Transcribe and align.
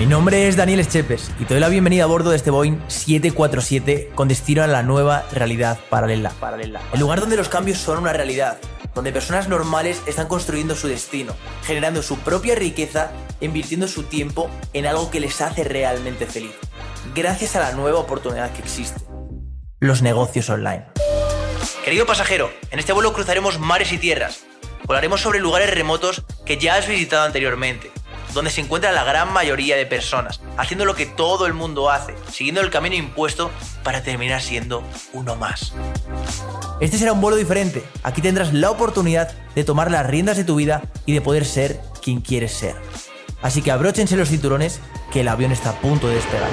Mi 0.00 0.06
nombre 0.06 0.48
es 0.48 0.56
Daniel 0.56 0.80
Echepes 0.80 1.30
y 1.38 1.44
te 1.44 1.52
doy 1.52 1.60
la 1.60 1.68
bienvenida 1.68 2.04
a 2.04 2.06
bordo 2.06 2.30
de 2.30 2.36
este 2.36 2.50
Boeing 2.50 2.80
747 2.88 4.12
con 4.14 4.28
destino 4.28 4.62
a 4.62 4.66
la 4.66 4.82
nueva 4.82 5.26
realidad 5.30 5.78
paralela. 5.90 6.30
paralela. 6.40 6.80
El 6.94 7.00
lugar 7.00 7.20
donde 7.20 7.36
los 7.36 7.50
cambios 7.50 7.76
son 7.76 7.98
una 7.98 8.14
realidad, 8.14 8.56
donde 8.94 9.12
personas 9.12 9.48
normales 9.48 10.00
están 10.06 10.26
construyendo 10.26 10.74
su 10.74 10.88
destino, 10.88 11.34
generando 11.64 12.02
su 12.02 12.16
propia 12.20 12.54
riqueza 12.54 13.10
e 13.42 13.44
invirtiendo 13.44 13.86
su 13.88 14.04
tiempo 14.04 14.48
en 14.72 14.86
algo 14.86 15.10
que 15.10 15.20
les 15.20 15.42
hace 15.42 15.64
realmente 15.64 16.24
feliz, 16.24 16.54
gracias 17.14 17.54
a 17.56 17.60
la 17.60 17.72
nueva 17.72 17.98
oportunidad 17.98 18.50
que 18.54 18.62
existe, 18.62 19.02
los 19.80 20.00
negocios 20.00 20.48
online. 20.48 20.86
Querido 21.84 22.06
pasajero, 22.06 22.50
en 22.70 22.78
este 22.78 22.94
vuelo 22.94 23.12
cruzaremos 23.12 23.58
mares 23.58 23.92
y 23.92 23.98
tierras, 23.98 24.44
volaremos 24.84 25.20
sobre 25.20 25.40
lugares 25.40 25.68
remotos 25.68 26.22
que 26.46 26.56
ya 26.56 26.76
has 26.76 26.88
visitado 26.88 27.26
anteriormente 27.26 27.90
donde 28.32 28.50
se 28.50 28.60
encuentra 28.60 28.92
la 28.92 29.04
gran 29.04 29.32
mayoría 29.32 29.76
de 29.76 29.86
personas, 29.86 30.40
haciendo 30.56 30.84
lo 30.84 30.94
que 30.94 31.06
todo 31.06 31.46
el 31.46 31.54
mundo 31.54 31.90
hace, 31.90 32.14
siguiendo 32.30 32.60
el 32.60 32.70
camino 32.70 32.94
impuesto 32.94 33.50
para 33.82 34.02
terminar 34.02 34.40
siendo 34.42 34.82
uno 35.12 35.36
más. 35.36 35.74
Este 36.80 36.98
será 36.98 37.12
un 37.12 37.20
vuelo 37.20 37.36
diferente. 37.36 37.82
Aquí 38.02 38.22
tendrás 38.22 38.52
la 38.52 38.70
oportunidad 38.70 39.32
de 39.54 39.64
tomar 39.64 39.90
las 39.90 40.06
riendas 40.06 40.36
de 40.36 40.44
tu 40.44 40.56
vida 40.56 40.82
y 41.06 41.12
de 41.12 41.20
poder 41.20 41.44
ser 41.44 41.80
quien 42.02 42.20
quieres 42.20 42.52
ser. 42.52 42.74
Así 43.42 43.62
que 43.62 43.70
abróchense 43.70 44.16
los 44.16 44.28
cinturones 44.28 44.80
que 45.12 45.20
el 45.20 45.28
avión 45.28 45.52
está 45.52 45.70
a 45.70 45.80
punto 45.80 46.08
de 46.08 46.14
despegar. 46.14 46.50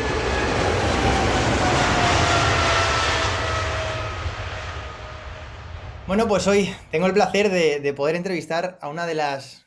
Bueno, 6.07 6.27
pues 6.27 6.47
hoy 6.47 6.73
tengo 6.89 7.05
el 7.05 7.13
placer 7.13 7.49
de, 7.49 7.81
de 7.81 7.93
poder 7.93 8.15
entrevistar 8.15 8.79
a 8.81 8.87
una 8.87 9.05
de 9.05 9.13
las 9.13 9.66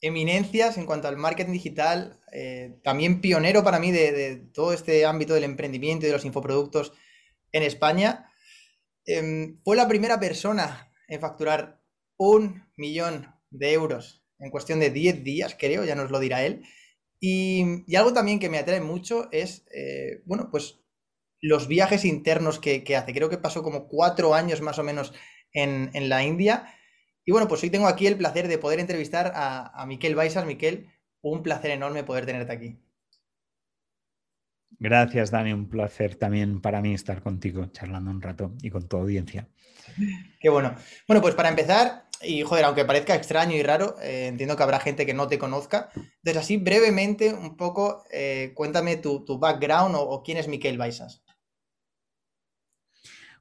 eminencias 0.00 0.78
en 0.78 0.86
cuanto 0.86 1.08
al 1.08 1.16
marketing 1.16 1.52
digital, 1.52 2.20
eh, 2.32 2.78
también 2.82 3.20
pionero 3.20 3.64
para 3.64 3.78
mí 3.78 3.90
de, 3.90 4.36
todo 4.52 4.72
este 4.72 5.04
ámbito 5.04 5.34
del 5.34 5.44
emprendimiento 5.44 6.06
y 6.06 6.08
de 6.08 6.14
los 6.14 6.24
infoproductos 6.24 6.92
en 7.52 7.62
España. 7.62 8.30
Em, 9.04 9.60
fue 9.64 9.76
la 9.76 9.88
primera 9.88 10.20
persona 10.20 10.92
en 11.08 11.20
facturar 11.20 11.82
un 12.16 12.68
millón 12.76 13.34
de 13.50 13.72
euros 13.72 14.24
en 14.38 14.50
cuestión 14.50 14.78
de 14.78 14.90
10 14.90 15.24
días, 15.24 15.56
creo, 15.58 15.84
ya 15.84 15.94
nos 15.94 16.10
lo 16.10 16.20
dirá 16.20 16.44
él. 16.44 16.62
Y, 17.20 17.84
algo 17.96 18.12
también 18.12 18.38
que 18.38 18.48
me 18.48 18.58
atrae 18.58 18.80
mucho 18.80 19.28
es, 19.32 19.66
eh, 19.74 20.22
bueno, 20.26 20.48
pues 20.50 20.80
los 21.40 21.66
viajes 21.66 22.04
internos 22.04 22.60
que, 22.60 22.84
hace. 22.96 23.12
Creo 23.12 23.28
que 23.28 23.38
pasó 23.38 23.62
como 23.62 23.88
cuatro 23.88 24.34
años 24.34 24.60
más 24.60 24.78
o 24.78 24.84
menos 24.84 25.12
en, 25.52 25.90
en 25.94 26.08
la 26.08 26.22
India 26.22 26.77
y 27.28 27.30
bueno, 27.30 27.46
pues 27.46 27.62
hoy 27.62 27.68
tengo 27.68 27.88
aquí 27.88 28.06
el 28.06 28.16
placer 28.16 28.48
de 28.48 28.56
poder 28.56 28.80
entrevistar 28.80 29.32
a, 29.34 29.84
Miquel 29.86 30.14
Baisas. 30.14 30.46
Miquel, 30.46 30.88
un 31.20 31.42
placer 31.42 31.72
enorme 31.72 32.02
poder 32.02 32.24
tenerte 32.24 32.54
aquí. 32.54 32.78
Gracias, 34.78 35.30
Dani. 35.30 35.52
Un 35.52 35.68
placer 35.68 36.14
también 36.14 36.62
para 36.62 36.80
mí 36.80 36.94
estar 36.94 37.22
contigo, 37.22 37.66
charlando 37.66 38.10
un 38.10 38.22
rato 38.22 38.54
y 38.62 38.70
con 38.70 38.88
tu 38.88 38.96
audiencia. 38.96 39.46
Qué 40.40 40.48
bueno. 40.48 40.74
Bueno, 41.06 41.20
pues 41.20 41.34
para 41.34 41.50
empezar, 41.50 42.06
y 42.22 42.40
joder, 42.44 42.64
aunque 42.64 42.86
parezca 42.86 43.14
extraño 43.14 43.56
y 43.56 43.62
raro, 43.62 43.96
eh, 44.00 44.28
entiendo 44.28 44.56
que 44.56 44.62
habrá 44.62 44.80
gente 44.80 45.04
que 45.04 45.12
no 45.12 45.28
te 45.28 45.38
conozca. 45.38 45.90
Entonces, 45.96 46.38
así 46.38 46.56
brevemente, 46.56 47.34
un 47.34 47.58
poco, 47.58 48.04
eh, 48.10 48.52
cuéntame 48.54 48.96
tu, 48.96 49.38
background 49.38 49.96
o, 49.96 50.00
o, 50.00 50.22
quién 50.22 50.38
es 50.38 50.48
Miquel 50.48 50.78
Baisas. 50.78 51.22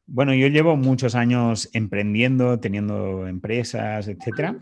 Bueno, 0.09 0.33
yo 0.33 0.47
llevo 0.47 0.77
muchos 0.77 1.15
años 1.15 1.69
emprendiendo, 1.73 2.59
teniendo 2.61 3.27
empresas, 3.27 4.07
etcétera. 4.07 4.57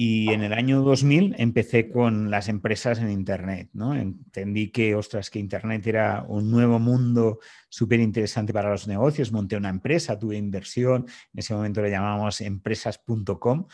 Y 0.00 0.30
en 0.30 0.42
el 0.42 0.52
año 0.54 0.80
2000 0.82 1.34
empecé 1.38 1.90
con 1.90 2.30
las 2.30 2.48
empresas 2.48 3.00
en 3.00 3.10
Internet, 3.10 3.68
¿no? 3.74 3.94
Entendí 3.94 4.70
que, 4.70 4.94
ostras, 4.94 5.28
que 5.28 5.40
Internet 5.40 5.86
era 5.88 6.24
un 6.26 6.50
nuevo 6.50 6.78
mundo 6.78 7.40
súper 7.68 8.00
interesante 8.00 8.52
para 8.52 8.70
los 8.70 8.88
negocios. 8.88 9.32
Monté 9.32 9.56
una 9.56 9.68
empresa, 9.68 10.18
tuve 10.18 10.36
inversión, 10.36 11.06
en 11.34 11.38
ese 11.38 11.52
momento 11.52 11.82
le 11.82 11.90
llamábamos 11.90 12.40
empresas.com. 12.40 13.66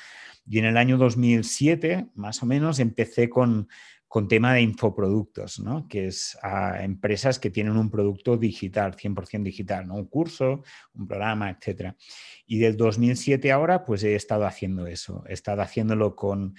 Y 0.47 0.59
en 0.59 0.65
el 0.65 0.77
año 0.79 0.99
2007, 0.99 2.07
más 2.15 2.43
o 2.43 2.47
menos, 2.47 2.81
empecé 2.81 3.29
con 3.29 3.69
con 4.15 4.29
tema 4.29 4.55
de 4.55 4.61
infoproductos, 4.61 5.59
¿no? 5.59 5.89
que 5.89 6.07
es 6.07 6.39
a 6.41 6.85
empresas 6.85 7.41
que 7.41 7.51
tienen 7.51 7.77
un 7.77 7.91
producto 7.91 8.37
digital, 8.37 8.95
100% 8.95 9.43
digital, 9.43 9.89
¿no? 9.89 9.95
un 9.95 10.07
curso, 10.07 10.63
un 10.95 11.09
programa, 11.09 11.51
etc. 11.51 11.95
Y 12.47 12.61
del 12.61 12.77
2007 12.77 13.51
ahora, 13.51 13.85
pues 13.85 14.05
he 14.05 14.15
estado 14.15 14.47
haciendo 14.47 14.87
eso, 14.87 15.25
he 15.29 15.33
estado 15.33 15.63
haciéndolo 15.63 16.15
con, 16.15 16.55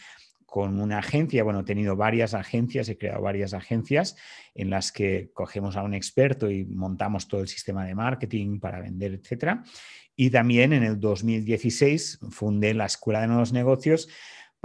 con 0.45 0.81
una 0.81 0.97
agencia, 0.97 1.45
bueno, 1.45 1.61
he 1.61 1.63
tenido 1.63 1.95
varias 1.95 2.33
agencias, 2.33 2.89
he 2.89 2.97
creado 2.97 3.21
varias 3.21 3.53
agencias 3.53 4.17
en 4.53 4.69
las 4.69 4.91
que 4.91 5.31
cogemos 5.33 5.77
a 5.77 5.83
un 5.83 5.93
experto 5.93 6.51
y 6.51 6.65
montamos 6.65 7.29
todo 7.29 7.39
el 7.39 7.47
sistema 7.47 7.85
de 7.85 7.95
marketing 7.95 8.59
para 8.59 8.81
vender, 8.81 9.13
etc. 9.13 9.61
Y 10.17 10.29
también 10.29 10.73
en 10.73 10.83
el 10.83 10.99
2016 10.99 12.19
fundé 12.31 12.73
la 12.73 12.87
Escuela 12.87 13.21
de 13.21 13.27
Nuevos 13.27 13.53
Negocios, 13.53 14.09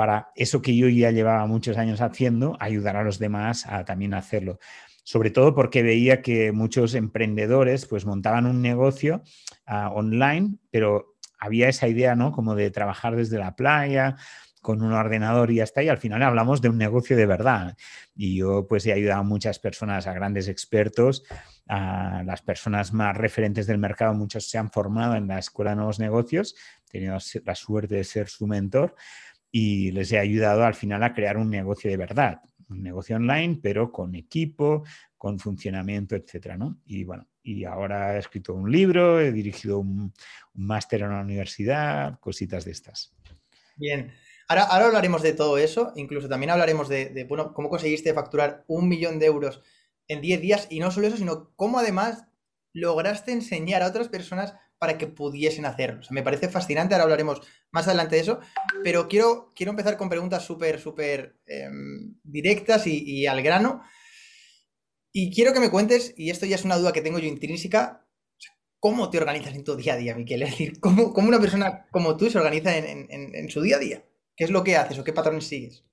para 0.01 0.33
eso 0.35 0.63
que 0.63 0.75
yo 0.75 0.89
ya 0.89 1.11
llevaba 1.11 1.45
muchos 1.45 1.77
años 1.77 2.01
haciendo, 2.01 2.57
ayudar 2.59 2.97
a 2.97 3.05
los 3.05 3.19
demás 3.19 3.67
a 3.67 3.85
también 3.85 4.15
hacerlo. 4.15 4.59
Sobre 5.03 5.31
todo 5.31 5.55
porque 5.55 5.83
veía 5.83 6.23
que 6.23 6.53
muchos 6.53 6.95
emprendedores 6.95 7.85
pues 7.85 8.07
montaban 8.07 8.47
un 8.47 8.63
negocio 8.63 9.23
ah, 9.67 9.91
online, 9.91 10.55
pero 10.71 11.19
había 11.39 11.69
esa 11.69 11.87
idea, 11.87 12.15
¿no? 12.15 12.33
Como 12.33 12.55
de 12.55 12.71
trabajar 12.71 13.15
desde 13.15 13.37
la 13.37 13.57
playa, 13.57 14.17
con 14.63 14.81
un 14.81 14.95
ordenador 14.95 15.51
y 15.51 15.57
ya 15.57 15.65
está, 15.65 15.83
y 15.83 15.91
al 15.91 15.99
final 15.99 16.23
hablamos 16.23 16.63
de 16.63 16.71
un 16.71 16.79
negocio 16.79 17.15
de 17.15 17.27
verdad. 17.27 17.77
Y 18.15 18.37
yo 18.39 18.67
pues 18.67 18.87
he 18.87 18.95
ayudado 18.95 19.21
a 19.21 19.25
muchas 19.25 19.59
personas, 19.59 20.07
a 20.07 20.15
grandes 20.15 20.49
expertos, 20.49 21.25
a 21.69 22.23
las 22.25 22.41
personas 22.41 22.95
más 22.95 23.15
referentes 23.19 23.67
del 23.67 23.77
mercado, 23.77 24.15
muchos 24.15 24.49
se 24.49 24.57
han 24.57 24.71
formado 24.71 25.15
en 25.15 25.29
la 25.29 25.39
Escuela 25.39 25.73
de 25.73 25.77
Nuevos 25.77 25.99
Negocios, 25.99 26.55
he 26.89 26.91
tenido 26.91 27.19
la 27.45 27.55
suerte 27.55 27.97
de 27.97 28.05
ser 28.05 28.29
su 28.29 28.47
mentor 28.47 28.97
y 29.51 29.91
les 29.93 30.13
he 30.13 30.19
ayudado 30.19 30.65
al 30.65 30.75
final 30.75 31.03
a 31.03 31.13
crear 31.13 31.37
un 31.37 31.51
negocio 31.51 31.91
de 31.91 31.97
verdad, 31.97 32.41
un 32.69 32.83
negocio 32.83 33.17
online, 33.17 33.59
pero 33.63 33.91
con 33.91 34.15
equipo, 34.15 34.85
con 35.17 35.39
funcionamiento, 35.39 36.15
etcétera, 36.15 36.57
¿no? 36.57 36.81
Y 36.87 37.05
bueno, 37.05 37.27
y 37.43 37.65
ahora 37.65 38.17
he 38.17 38.19
escrito 38.19 38.55
un 38.55 38.71
libro, 38.71 39.21
he 39.21 39.33
dirigido 39.33 39.79
un, 39.79 40.13
máster 40.55 41.03
en 41.03 41.11
la 41.11 41.21
universidad, 41.21 42.19
cositas 42.21 42.65
de 42.65 42.73
estas. 42.73 43.13
Bien. 43.77 44.13
Ahora, 44.49 44.65
ahora 44.65 44.87
hablaremos 44.87 45.23
de 45.23 45.33
todo 45.33 45.59
eso, 45.59 45.93
incluso 45.97 46.29
también 46.29 46.51
hablaremos 46.51 46.89
de, 46.89 47.25
bueno, 47.29 47.55
cómo 47.55 47.69
conseguiste 47.69 48.13
facturar 48.13 48.65
un 48.67 48.89
millón 48.89 49.19
de 49.19 49.27
euros 49.27 49.63
en 50.09 50.21
10 50.21 50.41
días 50.41 50.67
y 50.71 50.81
no 50.81 50.91
solo 50.91 51.07
eso, 51.07 51.17
sino 51.17 51.53
cómo 51.55 51.79
además 51.79 52.27
lograste 52.73 53.33
enseñar 53.33 53.83
a 53.83 53.87
otras 53.87 54.09
personas 54.09 54.55
para 54.81 54.97
que 54.97 55.07
pudiesen 55.07 55.67
hacerlo. 55.67 56.01
me 56.09 56.23
parece 56.23 56.49
fascinante, 56.49 56.95
ahora 56.95 57.05
hablaremos 57.05 57.43
más 57.71 57.87
adelante 57.87 58.17
de 58.17 58.23
eso, 58.23 58.41
pero 58.83 59.09
quiero, 59.09 59.53
quiero 59.55 59.71
empezar 59.71 59.99
con 59.99 60.09
preguntas 60.09 60.43
súper, 60.43 60.81
súper 60.81 61.39
em, 61.45 62.15
directas 62.25 62.87
y, 62.87 63.27
al 63.27 63.43
grano. 63.43 63.83
Y 65.13 65.35
quiero 65.35 65.53
que 65.53 65.61
me 65.61 65.71
cuentes, 65.71 66.15
y 66.17 66.31
esto 66.31 66.47
ya 66.47 66.55
es 66.55 66.65
una 66.65 66.79
duda 66.79 66.95
que 66.95 67.03
tengo 67.03 67.19
yo 67.19 67.29
intrínseca, 67.29 68.09
¿cómo 68.79 69.11
te 69.11 69.19
organizas 69.19 69.55
en 69.55 69.65
tu 69.65 69.77
día 69.77 69.93
a 69.93 69.97
día, 69.99 70.17
Miquel? 70.17 70.43
Es 70.45 70.53
decir, 70.53 70.81
¿cómo, 70.81 71.13
una 71.15 71.39
persona 71.39 71.87
como 71.91 72.17
tú 72.17 72.31
se 72.31 72.39
organiza 72.39 72.75
en, 72.75 73.51
su 73.51 73.61
día 73.61 73.77
a 73.77 73.81
día? 73.81 74.05
¿Qué 74.35 74.45
es 74.45 74.51
lo 74.51 74.65
que 74.65 74.77
haces 74.77 74.99
o 74.99 75.05
qué 75.05 75.13
patrones 75.13 75.45
sigues? 75.45 75.85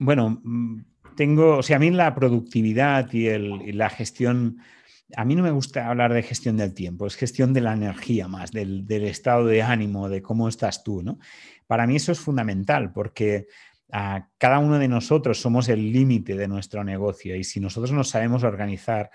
Bueno, 0.00 0.40
mm, 0.42 0.80
tengo, 1.14 1.58
o 1.58 1.62
sea, 1.62 1.76
a 1.76 1.78
mí 1.78 1.92
la 1.92 2.12
productividad 2.12 3.08
y 3.12 3.70
la 3.72 3.88
gestión 3.88 4.58
a 5.16 5.24
mí 5.24 5.34
no 5.34 5.42
me 5.42 5.50
gusta 5.50 5.88
hablar 5.88 6.12
de 6.12 6.22
gestión 6.22 6.56
del 6.56 6.74
tiempo, 6.74 7.06
es 7.06 7.16
gestión 7.16 7.52
de 7.52 7.60
la 7.60 7.74
energía 7.74 8.28
más, 8.28 8.52
del, 8.52 8.86
estado 8.90 9.46
de 9.46 9.62
ánimo, 9.62 10.08
de 10.08 10.22
cómo 10.22 10.48
estás 10.48 10.82
tú, 10.82 11.02
¿no? 11.02 11.18
Para 11.66 11.86
mí 11.86 11.96
eso 11.96 12.12
es 12.12 12.20
fundamental 12.20 12.92
porque 12.92 13.46
ah, 13.92 14.28
cada 14.38 14.58
uno 14.58 14.78
de 14.78 14.88
nosotros 14.88 15.40
somos 15.40 15.68
el 15.68 15.92
límite 15.92 16.36
de 16.36 16.48
nuestro 16.48 16.84
negocio 16.84 17.36
y 17.36 17.44
si 17.44 17.60
nosotros 17.60 17.92
nos 17.92 18.08
sabemos 18.08 18.44
organizar, 18.44 19.10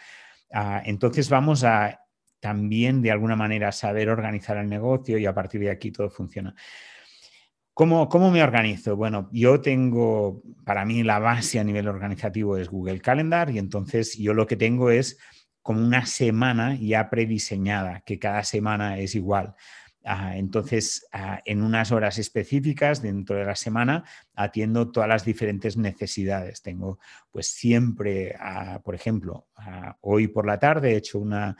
ah, 0.54 0.81
entonces 0.86 1.30
vamos 1.30 1.64
a 1.64 2.02
también 2.40 3.02
de 3.02 3.12
alguna 3.12 3.36
manera 3.36 3.72
saber 3.72 4.10
organizar 4.10 4.58
el 4.58 4.69
negocio 4.69 5.18
y 5.18 5.25
a 5.25 5.34
partir 5.34 5.62
de 5.62 5.72
aquí 5.72 5.92
todo 5.92 6.10
funciona. 6.10 6.56
¿Cómo, 7.74 8.10
¿Cómo, 8.10 8.30
me 8.30 8.44
organizo? 8.44 8.96
Bueno, 8.98 9.30
yo 9.31 9.62
tengo, 9.62 10.42
para 10.66 10.84
mí 10.86 11.04
la 11.04 11.19
base 11.19 11.60
a 11.60 11.64
nivel 11.64 11.88
organizativo 11.88 12.58
es 12.58 12.69
Google 12.69 13.00
Calendar 13.00 13.50
y 13.52 13.58
entonces 13.58 14.18
yo 14.18 14.34
lo 14.34 14.48
que 14.48 14.58
tengo 14.58 14.90
es 14.90 15.18
como 15.69 15.86
una 15.86 16.07
semana 16.07 16.74
ya 16.74 17.12
prediseñada, 17.12 18.01
que 18.04 18.18
cada 18.18 18.44
semana 18.44 18.98
es 18.98 19.13
igual. 19.13 19.54
Ah, 20.06 20.38
entonces, 20.38 21.06
ah, 21.12 21.42
en 21.44 21.62
unas 21.62 21.92
horas 21.92 22.18
específicas 22.19 23.01
dentro 23.01 23.36
de 23.36 23.44
la 23.44 23.56
semana 23.56 24.06
atiendo 24.34 24.90
todas 24.92 25.10
las 25.10 25.25
diferentes 25.25 25.75
necesidades. 25.75 26.62
Tengo 26.62 27.00
pues 27.31 27.48
siempre, 27.48 28.34
por 28.84 28.96
ejemplo, 28.96 29.50
hoy 30.01 30.30
por 30.30 30.48
la 30.48 30.57
tarde 30.57 30.94
he 30.94 30.98
hecho 30.98 31.19
una, 31.19 31.56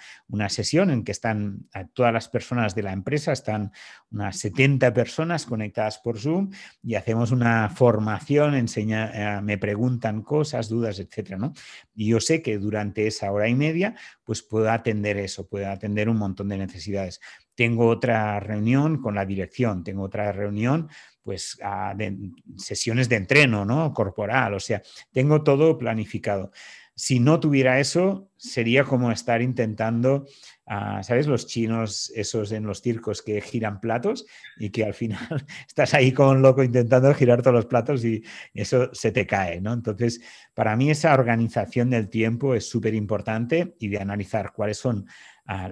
sesión 0.48 0.90
en 0.90 1.04
que 1.04 1.12
están 1.12 1.68
todas 1.94 2.14
las 2.14 2.30
personas 2.30 2.74
de 2.74 2.84
la 2.84 2.94
empresa, 2.94 3.34
están 3.34 3.72
unas 4.10 4.38
70 4.40 4.94
personas 4.94 5.46
conectadas 5.46 6.00
por 6.00 6.18
Zoom 6.18 6.52
y 6.82 6.96
hacemos 6.96 7.32
una 7.32 7.70
formación, 7.70 8.56
enseña, 8.56 9.42
me 9.42 9.58
preguntan 9.58 10.24
cosas, 10.24 10.70
dudas, 10.70 11.00
etcétera, 11.00 11.38
¿no? 11.38 11.54
Y 11.94 12.08
yo 12.08 12.20
sé 12.20 12.42
que 12.42 12.58
durante 12.58 13.06
esa 13.06 13.32
hora 13.32 13.50
y 13.50 13.56
media, 13.56 13.96
pues 14.24 14.42
puedo 14.42 14.72
atender 14.72 15.18
eso, 15.18 15.48
puedo 15.48 15.70
atender 15.70 16.10
un 16.10 16.18
montón 16.18 16.48
de 16.48 16.58
necesidades. 16.58 17.20
Tengo 17.60 17.88
otra 17.88 18.40
reunión 18.40 19.02
con 19.02 19.16
la 19.16 19.26
dirección, 19.26 19.84
tengo 19.84 20.04
otra 20.04 20.32
reunión 20.32 20.88
pues 21.22 21.58
de 21.98 22.18
sesiones 22.56 23.10
de 23.10 23.18
entreno, 23.18 23.66
¿no? 23.66 23.94
Corporal, 23.94 24.54
o 24.54 24.62
sea, 24.62 24.82
tengo 25.12 25.44
todo 25.44 25.78
planificado. 25.78 26.54
Si 26.96 27.20
no 27.20 27.38
tuviera 27.42 27.82
eso, 27.82 28.30
sería 28.38 28.86
como 28.86 29.12
estar 29.12 29.42
intentando, 29.42 30.26
ah, 30.68 31.04
¿sabes? 31.04 31.28
Los 31.28 31.48
chinos, 31.48 32.14
esos 32.16 32.54
en 32.54 32.64
los 32.64 32.82
circos 32.82 33.22
que 33.22 33.42
giran 33.42 33.82
platos 33.82 34.26
y 34.58 34.70
que 34.70 34.86
al 34.86 34.94
final 34.94 35.20
estás 35.68 35.94
ahí 35.94 36.14
con 36.14 36.38
un 36.38 36.42
loco 36.42 36.64
intentando 36.64 37.14
girar 37.14 37.42
todos 37.42 37.56
los 37.56 37.66
platos 37.66 38.06
y 38.06 38.24
eso 38.54 38.90
se 38.94 39.12
te 39.12 39.28
cae, 39.28 39.60
¿no? 39.60 39.74
Entonces, 39.74 40.22
para 40.54 40.78
mí 40.78 40.90
esa 40.92 41.14
organización 41.14 41.90
del 41.90 42.10
tiempo 42.10 42.56
es 42.56 42.70
súper 42.70 42.94
importante 42.94 43.76
y 43.80 43.90
de 43.90 44.00
analizar 44.00 44.54
cuáles 44.54 44.78
son 44.78 45.06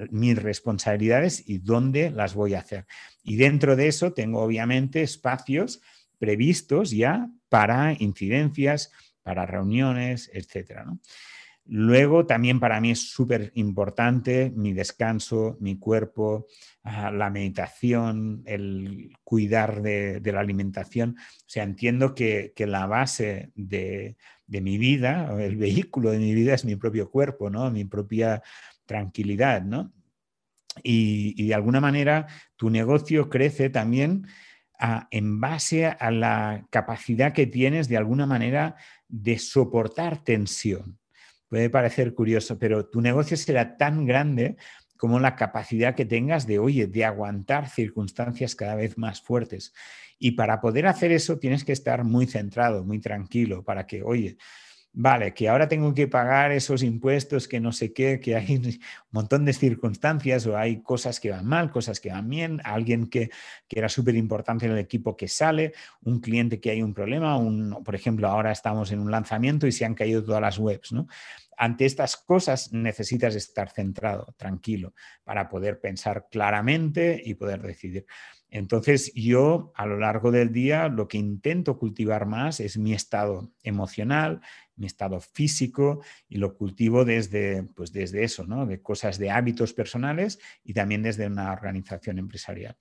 mis 0.09 0.41
responsabilidades 0.41 1.47
y 1.47 1.59
dónde 1.59 2.09
las 2.09 2.33
voy 2.33 2.55
a 2.55 2.59
hacer. 2.59 2.85
Y 3.23 3.35
dentro 3.35 3.75
de 3.75 3.87
eso 3.87 4.13
tengo 4.13 4.41
obviamente 4.41 5.01
espacios 5.03 5.81
previstos 6.17 6.91
ya 6.91 7.29
para 7.49 7.93
incidencias, 7.99 8.91
para 9.21 9.45
reuniones, 9.45 10.31
etc. 10.33 10.81
Luego 11.65 12.25
también 12.25 12.59
para 12.59 12.79
mí 12.79 12.91
es 12.91 13.11
súper 13.11 13.51
importante 13.55 14.51
mi 14.55 14.71
descanso, 14.73 15.57
mi 15.59 15.77
cuerpo, 15.77 16.47
ah, 16.83 17.11
la 17.11 17.29
meditación, 17.29 18.41
el 18.45 19.11
cuidar 19.23 19.81
de, 19.81 20.21
la 20.23 20.39
alimentación. 20.39 21.17
O 21.19 21.43
sea, 21.45 21.63
entiendo 21.63 22.15
que, 22.15 22.53
la 22.57 22.87
base 22.87 23.51
de, 23.53 24.15
de, 24.47 24.61
mi 24.61 24.77
vida, 24.77 25.35
el 25.43 25.57
vehículo 25.57 26.11
de 26.11 26.19
mi 26.19 26.33
vida 26.33 26.53
es 26.53 26.63
mi 26.63 26.77
propio 26.77 27.11
cuerpo, 27.11 27.49
¿no? 27.49 27.69
mi 27.69 27.83
propia 27.83 28.41
tranquilidad, 28.87 29.61
¿no? 29.61 29.93
Y, 30.83 31.47
de 31.47 31.53
alguna 31.53 31.79
manera 31.79 32.27
tu 32.55 32.69
negocio 32.69 33.29
crece 33.29 33.69
también 33.69 34.27
en 35.11 35.41
base 35.41 35.87
a 35.87 36.11
la 36.11 36.67
capacidad 36.69 37.33
que 37.33 37.47
tienes 37.47 37.87
de 37.87 37.97
alguna 37.97 38.25
manera 38.25 38.75
de 39.07 39.39
soportar 39.39 40.23
tensión. 40.23 40.99
Puede 41.49 41.69
parecer 41.69 42.13
curioso, 42.13 42.59
pero 42.59 42.85
tu 42.87 43.01
negocio 43.01 43.37
será 43.37 43.77
tan 43.77 44.05
grande 44.05 44.57
como 44.97 45.19
la 45.19 45.35
capacidad 45.35 45.95
que 45.95 46.05
tengas 46.05 46.45
de, 46.45 46.59
oye, 46.59 46.87
de 46.87 47.05
aguantar 47.05 47.69
circunstancias 47.69 48.55
cada 48.55 48.75
vez 48.75 48.97
más 48.97 49.21
fuertes. 49.21 49.73
Y 50.19 50.31
para 50.31 50.59
poder 50.59 50.87
hacer 50.87 51.11
eso 51.11 51.37
tienes 51.37 51.63
que 51.63 51.71
estar 51.71 52.03
muy 52.03 52.25
centrado, 52.25 52.83
muy 52.83 52.99
tranquilo, 52.99 53.63
para 53.63 53.85
que, 53.85 54.03
oye, 54.03 54.37
vale, 54.99 55.35
que 55.35 55.47
ahora 55.47 55.67
tengo 55.67 55.93
que 55.93 56.07
pagar 56.07 56.51
esos 56.51 56.81
impuestos, 56.81 57.47
que 57.47 57.59
no 57.59 57.71
sé 57.71 57.93
qué, 57.93 58.19
que 58.19 58.35
hay 58.35 58.55
un 58.55 58.79
montón 59.11 59.45
de 59.45 59.53
circunstancias 59.53 60.47
o 60.47 60.57
hay 60.57 60.81
cosas 60.81 61.19
que 61.19 61.29
van 61.29 61.45
mal, 61.45 61.69
cosas 61.69 61.99
que 61.99 62.09
van 62.09 62.27
bien, 62.27 62.61
alguien 62.63 63.07
que, 63.07 63.29
que 63.67 63.77
era 63.77 63.89
súper 63.89 64.15
importante 64.15 64.65
en 64.65 64.71
el 64.71 64.79
equipo 64.79 65.15
que 65.15 65.27
sale, 65.27 65.73
un 66.01 66.19
cliente 66.19 66.59
que 66.59 66.71
hay 66.71 66.81
un 66.81 66.95
problema, 66.95 67.37
un, 67.37 67.83
por 67.83 67.93
ejemplo, 67.93 68.27
ahora 68.27 68.51
estamos 68.51 68.91
en 68.91 68.99
un 68.99 69.11
lanzamiento 69.11 69.67
y 69.67 69.71
se 69.71 69.85
han 69.85 69.93
caído 69.93 70.23
todas 70.23 70.41
las 70.41 70.57
webs, 70.57 70.91
¿no? 70.91 71.07
Ante 71.59 71.85
estas 71.85 72.17
cosas 72.17 72.73
necesitas 72.73 73.35
estar 73.35 73.69
centrado, 73.69 74.33
tranquilo, 74.37 74.93
para 75.23 75.47
poder 75.47 75.79
pensar 75.79 76.27
claramente 76.31 77.21
y 77.23 77.35
poder 77.35 77.61
decidir. 77.61 78.05
Entonces 78.49 79.11
yo 79.13 79.73
a 79.75 79.85
lo 79.85 79.97
largo 79.97 80.31
del 80.31 80.53
día 80.53 80.87
lo 80.87 81.07
que 81.07 81.17
intento 81.17 81.77
cultivar 81.77 82.25
más 82.25 82.59
es 82.59 82.77
mi 82.77 82.93
estado 82.93 83.51
emocional, 83.63 84.41
mi 84.77 84.87
estado 84.87 85.19
físico 85.19 86.03
y 86.29 86.37
lo 86.37 86.55
cultivo 86.55 87.05
desde, 87.05 87.63
pues 87.63 87.91
desde 87.91 88.23
eso, 88.23 88.45
¿no? 88.45 88.65
de 88.65 88.81
cosas 88.81 89.17
de 89.17 89.31
hábitos 89.31 89.73
personales 89.73 90.39
y 90.63 90.73
también 90.73 91.03
desde 91.03 91.27
una 91.27 91.51
organización 91.51 92.19
empresarial. 92.19 92.77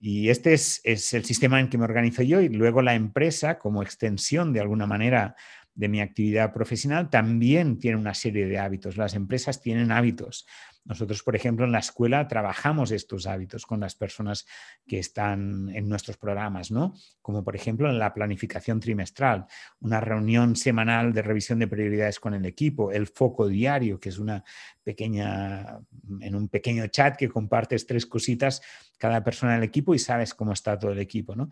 Y 0.00 0.28
este 0.28 0.54
es, 0.54 0.80
es 0.84 1.14
el 1.14 1.24
sistema 1.24 1.60
en 1.60 1.68
que 1.68 1.78
me 1.78 1.84
organizo 1.84 2.22
yo 2.22 2.40
y 2.40 2.48
luego 2.48 2.82
la 2.82 2.94
empresa 2.94 3.58
como 3.58 3.82
extensión 3.82 4.52
de 4.52 4.60
alguna 4.60 4.86
manera 4.86 5.34
de 5.74 5.88
mi 5.88 6.00
actividad 6.00 6.52
profesional 6.52 7.10
también 7.10 7.78
tiene 7.78 7.96
una 7.96 8.14
serie 8.14 8.46
de 8.46 8.58
hábitos. 8.58 8.96
Las 8.96 9.14
empresas 9.14 9.60
tienen 9.60 9.90
hábitos. 9.90 10.46
Nosotros, 10.84 11.22
por 11.22 11.34
ejemplo, 11.34 11.64
en 11.64 11.72
la 11.72 11.78
escuela 11.78 12.28
trabajamos 12.28 12.90
estos 12.90 13.26
hábitos 13.26 13.64
con 13.64 13.80
las 13.80 13.94
personas 13.94 14.46
que 14.86 14.98
están 14.98 15.70
en 15.74 15.88
nuestros 15.88 16.18
programas, 16.18 16.70
¿no? 16.70 16.94
Como 17.22 17.42
por 17.42 17.56
ejemplo 17.56 17.88
en 17.88 17.98
la 17.98 18.12
planificación 18.12 18.80
trimestral, 18.80 19.46
una 19.80 20.00
reunión 20.00 20.56
semanal 20.56 21.14
de 21.14 21.22
revisión 21.22 21.58
de 21.58 21.68
prioridades 21.68 22.20
con 22.20 22.34
el 22.34 22.44
equipo, 22.44 22.92
el 22.92 23.06
foco 23.06 23.48
diario, 23.48 23.98
que 23.98 24.10
es 24.10 24.18
una 24.18 24.44
pequeña, 24.82 25.80
en 26.20 26.34
un 26.34 26.48
pequeño 26.48 26.86
chat 26.88 27.16
que 27.16 27.30
compartes 27.30 27.86
tres 27.86 28.04
cositas 28.04 28.60
cada 28.98 29.24
persona 29.24 29.54
del 29.54 29.64
equipo 29.64 29.94
y 29.94 29.98
sabes 29.98 30.34
cómo 30.34 30.52
está 30.52 30.78
todo 30.78 30.92
el 30.92 30.98
equipo, 30.98 31.34
¿no? 31.34 31.48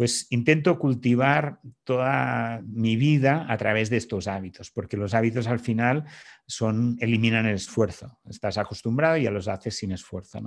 Pues 0.00 0.28
intento 0.30 0.78
cultivar 0.78 1.60
toda 1.84 2.62
mi 2.64 2.96
vida 2.96 3.44
a 3.50 3.58
través 3.58 3.90
de 3.90 3.98
estos 3.98 4.28
hábitos, 4.28 4.70
porque 4.70 4.96
los 4.96 5.12
hábitos 5.12 5.46
al 5.46 5.60
final 5.60 6.06
son, 6.46 6.96
eliminan 7.00 7.44
el 7.44 7.56
esfuerzo. 7.56 8.18
Estás 8.24 8.56
acostumbrado 8.56 9.18
y 9.18 9.24
ya 9.24 9.30
los 9.30 9.46
haces 9.46 9.76
sin 9.76 9.92
esfuerzo. 9.92 10.40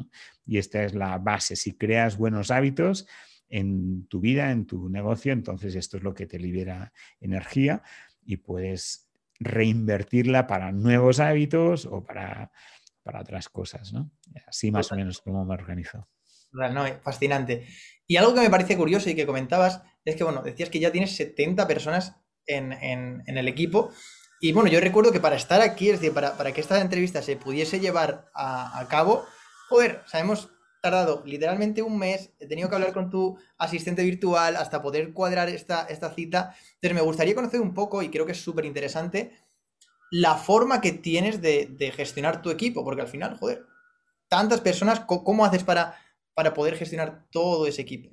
Y 0.43 0.57
esta 0.57 0.83
es 0.83 0.95
la 0.95 1.19
base. 1.19 1.55
Si 1.55 1.77
creas 1.77 2.17
buenos 2.17 2.49
hábitos 2.49 3.05
en 3.47 4.07
tu 4.07 4.19
vida, 4.19 4.49
en 4.49 4.65
tu 4.65 4.89
negocio, 4.89 5.31
entonces 5.31 5.75
esto 5.75 5.97
es 5.97 6.03
lo 6.03 6.15
que 6.15 6.25
te 6.25 6.39
libera 6.39 6.91
energía 7.19 7.83
y 8.25 8.37
puedes 8.37 9.07
reinvertirla 9.39 10.47
para 10.47 10.71
nuevos 10.71 11.19
hábitos 11.19 11.85
o 11.85 12.03
para, 12.03 12.51
para 13.03 13.21
otras 13.21 13.49
cosas. 13.49 13.93
Así 14.47 14.71
más 14.71 14.91
o 14.91 14.95
menos 14.95 15.21
como 15.21 15.45
me 15.45 15.53
organizo. 15.53 16.07
No, 16.53 16.85
fascinante. 17.01 17.67
Y 18.07 18.17
algo 18.17 18.33
que 18.33 18.41
me 18.41 18.49
parece 18.49 18.77
curioso 18.77 19.09
y 19.09 19.15
que 19.15 19.25
comentabas 19.25 19.81
es 20.05 20.15
que, 20.15 20.23
bueno, 20.23 20.41
decías 20.41 20.69
que 20.69 20.79
ya 20.79 20.91
tienes 20.91 21.15
70 21.15 21.67
personas 21.67 22.15
en, 22.45 23.23
el 23.25 23.47
equipo. 23.47 23.91
Y 24.39 24.51
bueno, 24.51 24.69
yo 24.69 24.79
recuerdo 24.79 25.11
que 25.11 25.19
para 25.19 25.35
estar 25.35 25.61
aquí, 25.61 25.89
es 25.89 25.99
decir, 25.99 26.13
para, 26.13 26.53
que 26.53 26.61
esta 26.61 26.79
entrevista 26.81 27.21
se 27.21 27.37
pudiese 27.37 27.79
llevar 27.79 28.29
a, 28.35 28.85
cabo, 28.89 29.25
joder, 29.69 30.01
o 30.05 30.07
sea, 30.07 30.19
hemos 30.19 30.49
tardado 30.81 31.23
literalmente 31.25 31.81
un 31.81 31.97
mes, 31.97 32.31
he 32.39 32.47
tenido 32.47 32.67
que 32.67 32.75
hablar 32.75 32.91
con 32.91 33.09
tu 33.09 33.37
asistente 33.57 34.03
virtual 34.03 34.57
hasta 34.57 34.81
poder 34.81 35.13
cuadrar 35.13 35.47
esta, 35.47 35.85
esta 35.85 36.13
cita. 36.13 36.55
Entonces, 36.75 36.93
me 36.93 37.01
gustaría 37.01 37.35
conocer 37.35 37.61
un 37.61 37.73
poco, 37.73 38.01
y 38.01 38.09
creo 38.09 38.25
que 38.25 38.33
es 38.33 38.41
súper 38.41 38.65
interesante, 38.65 39.31
la 40.11 40.35
forma 40.35 40.81
que 40.81 40.91
tienes 40.91 41.41
de, 41.41 41.67
de, 41.71 41.91
gestionar 41.91 42.41
tu 42.41 42.51
equipo, 42.51 42.83
porque 42.83 43.01
al 43.01 43.07
final, 43.07 43.37
joder, 43.37 43.65
tantas 44.27 44.59
personas, 44.59 44.99
¿cómo 44.99 45.45
haces 45.45 45.63
para 45.63 46.02
para 46.33 46.53
poder 46.53 46.75
gestionar 46.75 47.25
todo 47.31 47.67
ese 47.67 47.81
equipo? 47.81 48.09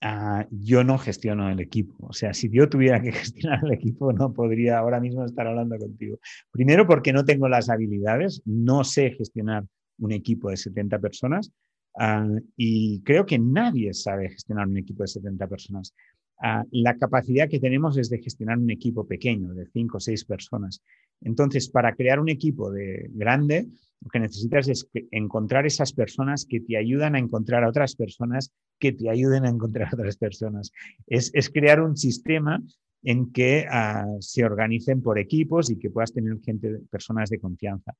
Ah, 0.00 0.46
yo 0.50 0.84
no 0.84 0.96
gestiono 0.96 1.50
el 1.50 1.58
equipo. 1.60 1.94
O 2.06 2.12
sea, 2.12 2.32
si 2.32 2.48
yo 2.50 2.68
tuviera 2.68 3.02
que 3.02 3.12
gestionar 3.12 3.60
el 3.64 3.72
equipo, 3.72 4.12
no 4.12 4.32
podría 4.32 4.78
ahora 4.78 5.00
mismo 5.00 5.24
estar 5.24 5.46
hablando 5.46 5.76
contigo. 5.76 6.18
Primero 6.50 6.86
porque 6.86 7.12
no 7.12 7.24
tengo 7.24 7.48
las 7.48 7.68
habilidades, 7.68 8.42
no 8.44 8.84
sé 8.84 9.10
gestionar 9.10 9.64
un 9.98 10.12
equipo 10.12 10.50
de 10.50 10.56
70 10.56 11.00
personas 11.00 11.50
ah, 11.98 12.28
y 12.56 13.02
creo 13.02 13.26
que 13.26 13.38
nadie 13.38 13.92
sabe 13.92 14.30
gestionar 14.30 14.68
un 14.68 14.76
equipo 14.76 15.02
de 15.02 15.08
70 15.08 15.48
personas. 15.48 15.94
Ah, 16.40 16.64
la 16.70 16.96
capacidad 16.96 17.48
que 17.48 17.58
tenemos 17.58 17.96
es 17.96 18.10
de 18.10 18.18
gestionar 18.18 18.58
un 18.58 18.70
equipo 18.70 19.06
pequeño, 19.06 19.54
de 19.54 19.66
5 19.66 19.96
o 19.96 20.00
6 20.00 20.24
personas. 20.24 20.82
Entonces, 21.20 21.68
para 21.68 21.94
crear 21.94 22.20
un 22.20 22.28
equipo 22.28 22.70
de 22.70 23.10
grande, 23.12 23.66
lo 24.00 24.08
que 24.10 24.20
necesitas 24.20 24.68
es 24.68 24.88
encontrar 25.10 25.66
esas 25.66 25.92
personas 25.92 26.46
que 26.48 26.60
te 26.60 26.76
ayudan 26.76 27.16
a 27.16 27.18
encontrar 27.18 27.64
a 27.64 27.68
otras 27.68 27.96
personas 27.96 28.52
que 28.78 28.92
te 28.92 29.10
ayuden 29.10 29.44
a 29.44 29.48
encontrar 29.48 29.88
a 29.88 29.96
otras 29.96 30.16
personas. 30.16 30.70
Es, 31.06 31.32
crear 31.50 31.80
un 31.80 31.96
sistema 31.96 32.62
en 33.02 33.32
que 33.32 33.66
ah, 33.68 34.06
se 34.20 34.44
organicen 34.44 35.02
por 35.02 35.18
equipos 35.18 35.70
y 35.70 35.78
que 35.78 35.90
puedas 35.90 36.12
tener 36.12 36.38
gente, 36.40 36.80
personas 36.90 37.30
de 37.30 37.40
confianza. 37.40 37.94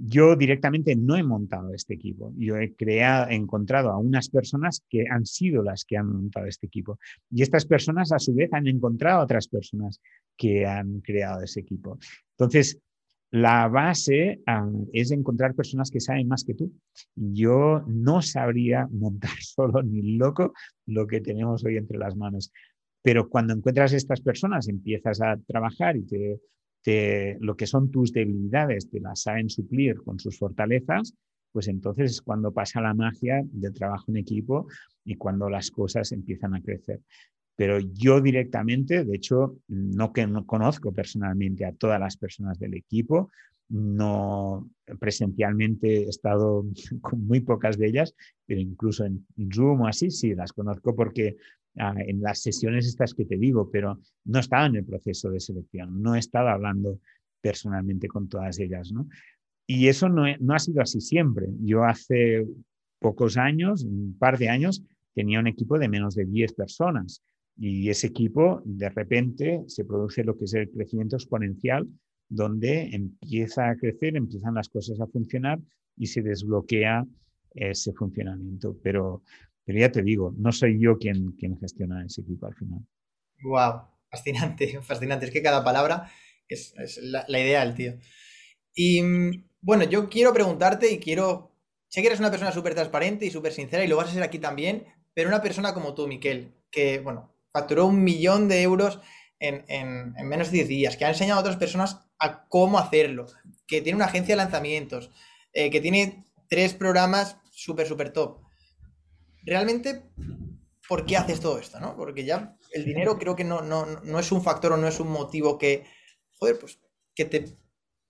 Yo 0.00 0.36
directamente 0.36 0.94
no 0.94 1.16
he 1.16 1.24
montado 1.24 1.74
este 1.74 1.94
equipo. 1.94 2.32
Yo 2.36 2.56
he 2.56 2.74
creado, 2.74 3.28
he 3.30 3.34
encontrado 3.34 3.90
a 3.90 3.98
unas 3.98 4.28
personas 4.28 4.84
que 4.88 5.04
han 5.10 5.26
sido 5.26 5.62
las 5.62 5.84
que 5.84 5.96
han 5.96 6.06
montado 6.06 6.46
este 6.46 6.68
equipo. 6.68 6.98
Y 7.30 7.42
estas 7.42 7.66
personas, 7.66 8.12
a 8.12 8.20
su 8.20 8.32
vez, 8.32 8.52
han 8.52 8.68
encontrado 8.68 9.20
a 9.20 9.24
otras 9.24 9.48
personas 9.48 10.00
que 10.36 10.66
han 10.66 11.00
creado 11.00 11.42
ese 11.42 11.60
equipo. 11.60 11.98
Entonces, 12.38 12.78
la 13.30 13.68
base 13.68 14.40
es 14.92 15.10
encontrar 15.10 15.54
personas 15.54 15.90
que 15.90 16.00
saben 16.00 16.28
más 16.28 16.44
que 16.44 16.54
tú. 16.54 16.72
Yo 17.14 17.82
no 17.86 18.22
sabría 18.22 18.86
montar 18.90 19.30
solo 19.40 19.82
ni 19.82 20.16
loco 20.16 20.54
lo 20.86 21.06
que 21.06 21.20
tenemos 21.20 21.64
hoy 21.64 21.76
entre 21.76 21.98
las 21.98 22.16
manos. 22.16 22.52
Pero 23.02 23.28
cuando 23.28 23.52
encuentras 23.52 23.92
estas 23.92 24.20
personas, 24.20 24.68
empiezas 24.68 25.20
a 25.20 25.36
trabajar 25.36 25.96
y 25.96 26.02
te 26.02 26.40
lo 26.84 27.56
que 27.56 27.66
son 27.66 27.90
tus 27.90 28.12
debilidades 28.12 28.88
te 28.88 29.00
las 29.00 29.22
saben 29.22 29.50
suplir 29.50 29.96
con 30.02 30.18
sus 30.18 30.38
fortalezas, 30.38 31.14
pues 31.52 31.68
entonces 31.68 32.12
es 32.12 32.22
cuando 32.22 32.52
pasa 32.52 32.80
la 32.80 32.94
magia 32.94 33.42
del 33.44 33.72
trabajo 33.72 34.04
en 34.08 34.18
equipo 34.18 34.66
y 35.04 35.16
cuando 35.16 35.48
las 35.48 35.70
cosas 35.70 36.12
empiezan 36.12 36.54
a 36.54 36.62
crecer. 36.62 37.00
Pero 37.56 37.80
yo 37.80 38.20
directamente, 38.20 39.04
de 39.04 39.16
hecho, 39.16 39.56
no, 39.66 40.12
que 40.12 40.26
no 40.26 40.46
conozco 40.46 40.92
personalmente 40.92 41.64
a 41.64 41.72
todas 41.72 41.98
las 41.98 42.16
personas 42.16 42.58
del 42.58 42.74
equipo, 42.74 43.30
no 43.70 44.70
presencialmente 44.98 46.04
he 46.04 46.08
estado 46.08 46.64
con 47.00 47.26
muy 47.26 47.40
pocas 47.40 47.76
de 47.76 47.88
ellas, 47.88 48.14
pero 48.46 48.60
incluso 48.60 49.04
en 49.04 49.26
Zoom 49.52 49.82
o 49.82 49.86
así, 49.88 50.10
sí, 50.10 50.34
las 50.34 50.52
conozco 50.52 50.94
porque 50.94 51.36
ah, 51.78 51.94
en 51.98 52.20
las 52.20 52.40
sesiones 52.40 52.86
estas 52.86 53.14
que 53.14 53.24
te 53.24 53.36
digo, 53.36 53.70
pero 53.70 53.98
no 54.24 54.38
estaba 54.38 54.66
en 54.66 54.76
el 54.76 54.84
proceso 54.84 55.30
de 55.30 55.40
selección, 55.40 56.02
no 56.02 56.14
he 56.14 56.18
estado 56.18 56.48
hablando 56.48 57.00
personalmente 57.40 58.08
con 58.08 58.28
todas 58.28 58.58
ellas, 58.58 58.92
¿no? 58.92 59.08
Y 59.66 59.88
eso 59.88 60.08
no, 60.08 60.24
no 60.40 60.54
ha 60.54 60.58
sido 60.58 60.80
así 60.80 61.00
siempre. 61.00 61.46
Yo 61.60 61.84
hace 61.84 62.46
pocos 62.98 63.36
años, 63.36 63.84
un 63.84 64.16
par 64.18 64.38
de 64.38 64.48
años, 64.48 64.82
tenía 65.14 65.40
un 65.40 65.46
equipo 65.46 65.78
de 65.78 65.88
menos 65.88 66.14
de 66.14 66.24
10 66.24 66.54
personas 66.54 67.22
y 67.56 67.90
ese 67.90 68.06
equipo 68.06 68.62
de 68.64 68.88
repente 68.88 69.64
se 69.66 69.84
produce 69.84 70.24
lo 70.24 70.38
que 70.38 70.44
es 70.44 70.54
el 70.54 70.70
crecimiento 70.70 71.16
exponencial 71.16 71.86
donde 72.28 72.94
empieza 72.94 73.68
a 73.68 73.76
crecer, 73.76 74.16
empiezan 74.16 74.54
las 74.54 74.68
cosas 74.68 75.00
a 75.00 75.06
funcionar 75.06 75.58
y 75.96 76.06
se 76.06 76.22
desbloquea 76.22 77.06
ese 77.54 77.92
funcionamiento. 77.92 78.76
Pero, 78.82 79.22
pero 79.68 79.80
ya 79.80 79.92
te 79.92 80.02
digo, 80.02 80.32
no 80.38 80.50
soy 80.50 80.80
yo 80.80 80.96
quien, 80.96 81.32
quien 81.32 81.60
gestiona 81.60 82.02
ese 82.02 82.22
equipo 82.22 82.46
al 82.46 82.54
final. 82.54 82.80
Wow, 83.42 83.82
fascinante, 84.10 84.80
fascinante. 84.82 85.26
Es 85.26 85.30
que 85.30 85.42
cada 85.42 85.62
palabra 85.62 86.10
es, 86.48 86.72
la, 87.02 87.26
la, 87.28 87.38
ideal, 87.38 87.74
tío. 87.74 87.98
Y 88.74 89.02
bueno, 89.60 89.84
yo 89.84 90.08
quiero 90.08 90.32
preguntarte 90.32 90.90
y 90.90 90.98
quiero. 90.98 91.54
Sé 91.86 92.00
que 92.00 92.06
eres 92.06 92.18
una 92.18 92.30
persona 92.30 92.50
súper 92.50 92.74
transparente 92.74 93.26
y 93.26 93.30
súper 93.30 93.52
sincera 93.52 93.84
y 93.84 93.88
lo 93.88 93.98
vas 93.98 94.08
a 94.08 94.14
ser 94.14 94.22
aquí 94.22 94.38
también, 94.38 94.86
pero 95.12 95.28
una 95.28 95.42
persona 95.42 95.74
como 95.74 95.92
tú, 95.92 96.08
Miquel, 96.08 96.54
que, 96.70 97.00
bueno, 97.00 97.34
facturó 97.52 97.84
un 97.84 98.02
millón 98.02 98.48
de 98.48 98.62
euros 98.62 99.00
en, 99.38 99.66
en 99.68 100.28
menos 100.28 100.50
de 100.50 100.64
10 100.64 100.68
días, 100.68 100.96
que 100.96 101.04
ha 101.04 101.10
enseñado 101.10 101.40
a 101.40 101.42
otras 101.42 101.58
personas 101.58 102.08
a 102.18 102.48
cómo 102.48 102.78
hacerlo, 102.78 103.26
que 103.66 103.82
tiene 103.82 103.96
una 103.96 104.06
agencia 104.06 104.32
de 104.32 104.42
lanzamientos, 104.42 105.10
eh, 105.52 105.68
que 105.68 105.82
tiene 105.82 106.24
tres 106.48 106.72
programas 106.72 107.36
súper, 107.50 107.86
súper 107.86 108.14
top. 108.14 108.47
Realmente, 109.48 110.02
¿por 110.88 111.06
qué 111.06 111.16
haces 111.16 111.40
todo 111.40 111.58
esto? 111.58 111.80
¿no? 111.80 111.96
Porque 111.96 112.24
ya 112.24 112.56
el 112.72 112.84
dinero 112.84 113.18
creo 113.18 113.34
que 113.34 113.44
no, 113.44 113.62
no, 113.62 114.18
es 114.18 114.30
un 114.30 114.42
factor 114.42 114.72
o 114.72 114.76
no 114.76 114.86
es 114.86 115.00
un 115.00 115.10
motivo 115.10 115.56
que, 115.56 115.84
joder, 116.38 116.58
pues, 116.58 116.78
que 117.14 117.24
te 117.24 117.56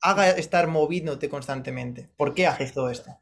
haga 0.00 0.30
estar 0.30 0.66
moviéndote 0.66 1.28
constantemente. 1.28 2.10
¿Por 2.16 2.34
qué 2.34 2.46
haces 2.46 2.72
todo 2.72 2.90
esto? 2.90 3.12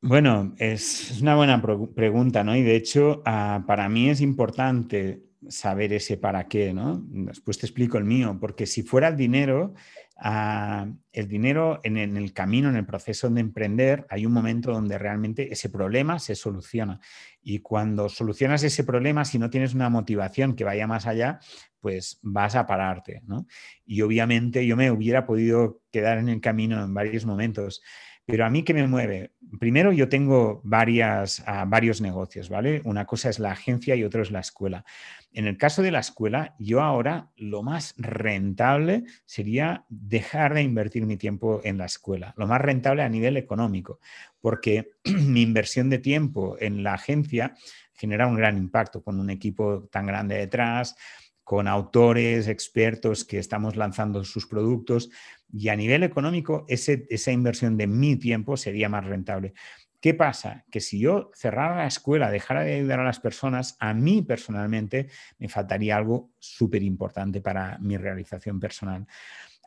Bueno, 0.00 0.54
es, 0.58 1.20
una 1.20 1.34
buena 1.34 1.60
pregunta, 1.94 2.44
¿no? 2.44 2.54
Y 2.54 2.62
de 2.62 2.76
hecho, 2.76 3.20
ah, 3.24 3.64
para 3.66 3.88
mí 3.88 4.10
es 4.10 4.20
importante 4.20 5.27
saber 5.48 5.92
ese 5.92 6.16
para 6.16 6.48
qué, 6.48 6.72
¿no? 6.72 7.02
Después 7.06 7.58
te 7.58 7.66
explico 7.66 7.98
el 7.98 8.04
mío, 8.04 8.38
porque 8.40 8.66
si 8.66 8.82
fuera 8.82 9.08
el 9.08 9.16
dinero, 9.16 9.74
ah, 10.16 10.88
el 11.12 11.28
dinero 11.28 11.80
en, 11.84 11.96
el 11.96 12.32
camino, 12.32 12.68
en 12.68 12.76
el 12.76 12.86
proceso 12.86 13.30
de 13.30 13.40
emprender, 13.40 14.06
hay 14.10 14.26
un 14.26 14.32
momento 14.32 14.72
donde 14.72 14.98
realmente 14.98 15.52
ese 15.52 15.68
problema 15.68 16.18
se 16.18 16.34
soluciona. 16.34 17.00
Y 17.40 17.60
cuando 17.60 18.08
solucionas 18.08 18.62
ese 18.64 18.84
problema, 18.84 19.24
si 19.24 19.38
no 19.38 19.50
tienes 19.50 19.74
una 19.74 19.88
motivación 19.88 20.54
que 20.54 20.64
vaya 20.64 20.86
más 20.86 21.06
allá, 21.06 21.38
pues 21.80 22.18
vas 22.22 22.56
a 22.56 22.66
pararte, 22.66 23.22
¿no? 23.24 23.46
Y 23.86 24.02
obviamente 24.02 24.66
yo 24.66 24.76
me 24.76 24.90
hubiera 24.90 25.24
podido 25.24 25.80
quedar 25.92 26.18
en 26.18 26.28
el 26.28 26.40
camino 26.40 26.82
en 26.82 26.92
varios 26.92 27.24
momentos. 27.24 27.82
Pero 28.28 28.44
a 28.44 28.50
mí, 28.50 28.62
¿qué 28.62 28.74
me 28.74 28.86
mueve? 28.86 29.32
Primero, 29.58 29.90
yo 29.90 30.10
tengo 30.10 30.60
varias, 30.62 31.42
ah, 31.46 31.64
varios 31.66 32.02
negocios, 32.02 32.50
¿vale? 32.50 32.82
Una 32.84 33.06
cosa 33.06 33.30
es 33.30 33.38
la 33.38 33.52
agencia 33.52 33.96
y 33.96 34.04
otro 34.04 34.20
es 34.20 34.30
la 34.30 34.40
escuela. 34.40 34.84
En 35.32 35.46
el 35.46 35.56
caso 35.56 35.80
de 35.80 35.90
la 35.90 36.00
escuela, 36.00 36.54
yo 36.58 36.82
ahora 36.82 37.30
lo 37.36 37.62
más 37.62 37.94
rentable 37.96 39.04
sería 39.24 39.86
dejar 39.88 40.52
de 40.52 40.60
invertir 40.60 41.06
mi 41.06 41.16
tiempo 41.16 41.62
en 41.64 41.78
la 41.78 41.86
escuela, 41.86 42.34
lo 42.36 42.46
más 42.46 42.60
rentable 42.60 43.02
a 43.02 43.08
nivel 43.08 43.38
económico, 43.38 43.98
porque 44.42 44.90
mi 45.04 45.40
inversión 45.40 45.88
de 45.88 45.98
tiempo 45.98 46.58
en 46.60 46.82
la 46.82 46.92
agencia 46.92 47.54
genera 47.94 48.26
un 48.26 48.36
gran 48.36 48.58
impacto 48.58 49.02
con 49.02 49.18
un 49.20 49.30
equipo 49.30 49.88
tan 49.90 50.04
grande 50.04 50.36
detrás, 50.36 50.96
con 51.44 51.66
autores, 51.66 52.46
expertos 52.46 53.24
que 53.24 53.38
estamos 53.38 53.74
lanzando 53.74 54.22
sus 54.22 54.46
productos 54.46 55.08
y 55.52 55.68
a 55.68 55.76
nivel 55.76 56.02
económico 56.02 56.64
esa 56.68 57.32
inversión 57.32 57.76
de 57.76 57.86
mi 57.86 58.16
tiempo 58.16 58.56
sería 58.56 58.88
más 58.88 59.04
rentable. 59.04 59.54
¿Qué 60.00 60.14
pasa? 60.14 60.64
Que 60.70 60.80
si 60.80 61.00
yo 61.00 61.30
cerrara 61.34 61.78
la 61.78 61.86
escuela, 61.86 62.30
dejara 62.30 62.62
de 62.62 62.76
ayudar 62.76 63.00
a 63.00 63.04
las 63.04 63.18
personas, 63.18 63.76
a 63.80 63.94
mí 63.94 64.22
personalmente 64.22 65.08
me 65.38 65.48
faltaría 65.48 65.96
algo 65.96 66.30
súper 66.38 66.84
importante 66.84 67.40
para 67.40 67.78
mi 67.78 67.96
realización 67.96 68.60
personal. 68.60 69.06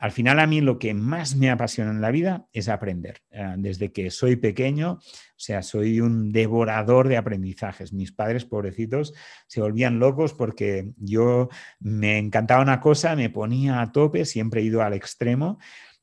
Al 0.01 0.11
final 0.11 0.39
a 0.39 0.47
mí 0.47 0.61
lo 0.61 0.79
que 0.79 0.95
más 0.95 1.35
me 1.35 1.51
apasiona 1.51 1.91
en 1.91 2.01
la 2.01 2.09
vida 2.09 2.47
es 2.53 2.69
aprender. 2.69 3.21
Eh, 3.29 3.53
desde 3.57 3.91
que 3.91 4.09
soy 4.09 4.35
pequeño, 4.35 4.93
o 4.93 4.99
sea, 5.35 5.61
soy 5.61 6.01
un 6.01 6.31
devorador 6.31 7.07
de 7.07 7.17
aprendizajes. 7.17 7.93
Mis 7.93 8.11
padres, 8.11 8.43
pobrecitos, 8.43 9.13
se 9.45 9.61
volvían 9.61 9.99
locos 9.99 10.33
porque 10.33 10.91
yo 10.97 11.49
me 11.79 12.17
encantaba 12.17 12.63
una 12.63 12.79
cosa, 12.79 13.15
me 13.15 13.29
ponía 13.29 13.79
a 13.79 13.91
tope, 13.91 14.25
siempre 14.25 14.61
he 14.61 14.65
ido 14.65 14.81
al 14.81 14.93
extremo 14.93 15.59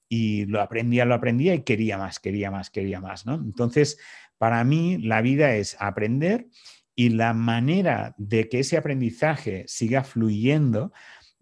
y 0.08 0.46
lo 0.46 0.62
aprendía, 0.62 1.04
lo 1.04 1.14
aprendía 1.14 1.54
y 1.54 1.64
quería 1.64 1.98
más, 1.98 2.20
quería 2.20 2.52
más, 2.52 2.70
quería 2.70 3.00
más, 3.00 3.26
¿no? 3.26 3.34
Entonces, 3.34 3.98
para 4.38 4.62
mí 4.62 4.98
la 4.98 5.22
vida 5.22 5.56
es 5.56 5.76
aprender 5.80 6.46
y 6.94 7.08
la 7.10 7.34
manera 7.34 8.14
de 8.16 8.48
que 8.48 8.60
ese 8.60 8.76
aprendizaje 8.76 9.64
siga 9.66 10.04
fluyendo, 10.04 10.92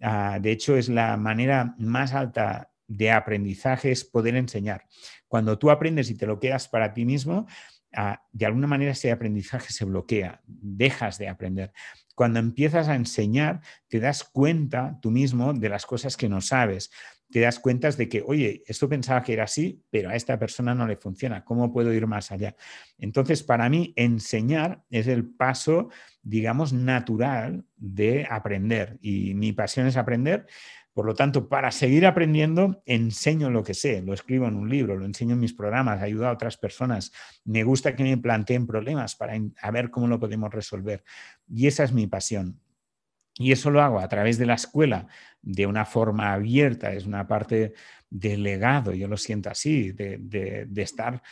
ah, 0.01 0.39
de 0.41 0.51
hecho, 0.51 0.77
es 0.77 0.89
la 0.89 1.17
manera 1.17 1.75
más 1.79 2.15
alta 2.15 2.71
de 2.89 3.11
aprendizaje 3.11 3.91
es 3.91 4.05
poder 4.05 4.37
enseñar. 4.37 4.87
Cuando 5.29 5.59
tú 5.59 5.71
aprendes 5.71 6.11
y 6.11 6.15
te 6.15 6.27
lo 6.27 6.39
quedas 6.39 6.69
para 6.69 6.93
ti 6.95 7.05
mismo, 7.05 7.47
ah, 7.95 8.23
de 8.33 8.47
alguna 8.47 8.67
manera 8.67 8.93
ese 8.93 9.11
aprendizaje 9.11 9.73
se 9.73 9.85
bloquea, 9.85 10.41
dejas 10.47 11.19
de 11.19 11.29
aprender. 11.29 11.73
Cuando 12.15 12.39
empiezas 12.39 12.89
a 12.89 12.95
enseñar, 12.95 13.61
te 13.89 14.01
das 14.01 14.25
cuenta 14.25 14.99
tú 15.03 15.11
mismo 15.11 15.53
de 15.53 15.69
las 15.69 15.85
cosas 15.85 16.17
que 16.17 16.29
no 16.29 16.41
sabes, 16.41 16.91
te 17.31 17.41
das 17.41 17.59
cuenta 17.59 17.91
de 17.91 18.09
que, 18.09 18.23
oye, 18.25 18.63
esto 18.67 18.89
pensaba 18.89 19.23
que 19.23 19.33
era 19.33 19.45
así, 19.45 19.83
pero 19.91 20.11
a 20.11 20.17
esta 20.17 20.39
persona 20.39 20.75
no 20.75 20.87
le 20.87 20.97
funciona. 20.97 21.45
¿Cómo 21.45 21.73
puedo 21.73 21.93
ir 21.93 22.07
más 22.07 22.31
allá? 22.31 22.57
Entonces, 22.99 23.43
para 23.43 23.69
mí, 23.69 23.93
enseñar 23.97 24.83
es 24.91 25.07
el 25.07 25.27
paso, 25.27 25.89
digamos, 26.23 26.73
natural 26.73 27.65
de 27.77 28.27
aprender. 28.31 28.99
Y 29.01 29.35
mi 29.35 29.53
pasión 29.53 29.87
es 29.87 29.97
aprender. 29.97 30.47
Por 30.97 31.05
lo 31.05 31.15
tanto, 31.15 31.49
para 31.49 31.71
seguir 31.73 32.07
aprendiendo, 32.07 32.83
enseño 32.87 33.51
lo 33.51 33.63
que 33.63 33.75
sé, 33.75 34.01
lo 34.01 34.15
escribo 34.15 34.47
en 34.47 34.57
un 34.57 34.71
libro, 34.71 34.97
lo 34.97 35.05
enseño 35.05 35.35
en 35.35 35.41
mis 35.41 35.53
programas, 35.53 36.01
ayudo 36.01 36.27
a 36.27 36.33
otras 36.33 36.57
personas. 36.57 37.13
Me 37.45 37.65
gusta 37.65 37.95
que 37.95 38.03
me 38.03 38.17
planteen 38.17 38.67
problemas 38.67 39.15
para 39.15 39.39
ver 39.73 39.91
cómo 39.91 40.09
lo 40.09 40.19
podemos 40.19 40.55
resolver. 40.55 41.05
Y 41.49 41.67
esa 41.67 41.85
es 41.85 41.93
mi 41.93 42.07
pasión. 42.07 42.61
Y 43.39 43.53
eso 43.53 43.71
lo 43.71 43.83
hago 43.83 44.01
a 44.01 44.09
través 44.09 44.39
de 44.39 44.47
la 44.47 44.55
escuela 44.55 45.07
de 45.43 45.67
una 45.67 45.85
forma 45.85 46.33
abierta, 46.33 46.93
es 46.93 47.07
una 47.07 47.27
parte 47.27 47.75
del 48.11 48.43
legado, 48.43 48.93
yo 48.93 49.09
lo 49.09 49.17
siento 49.17 49.51
así, 49.51 49.93
de, 49.93 50.67
estar 50.77 51.23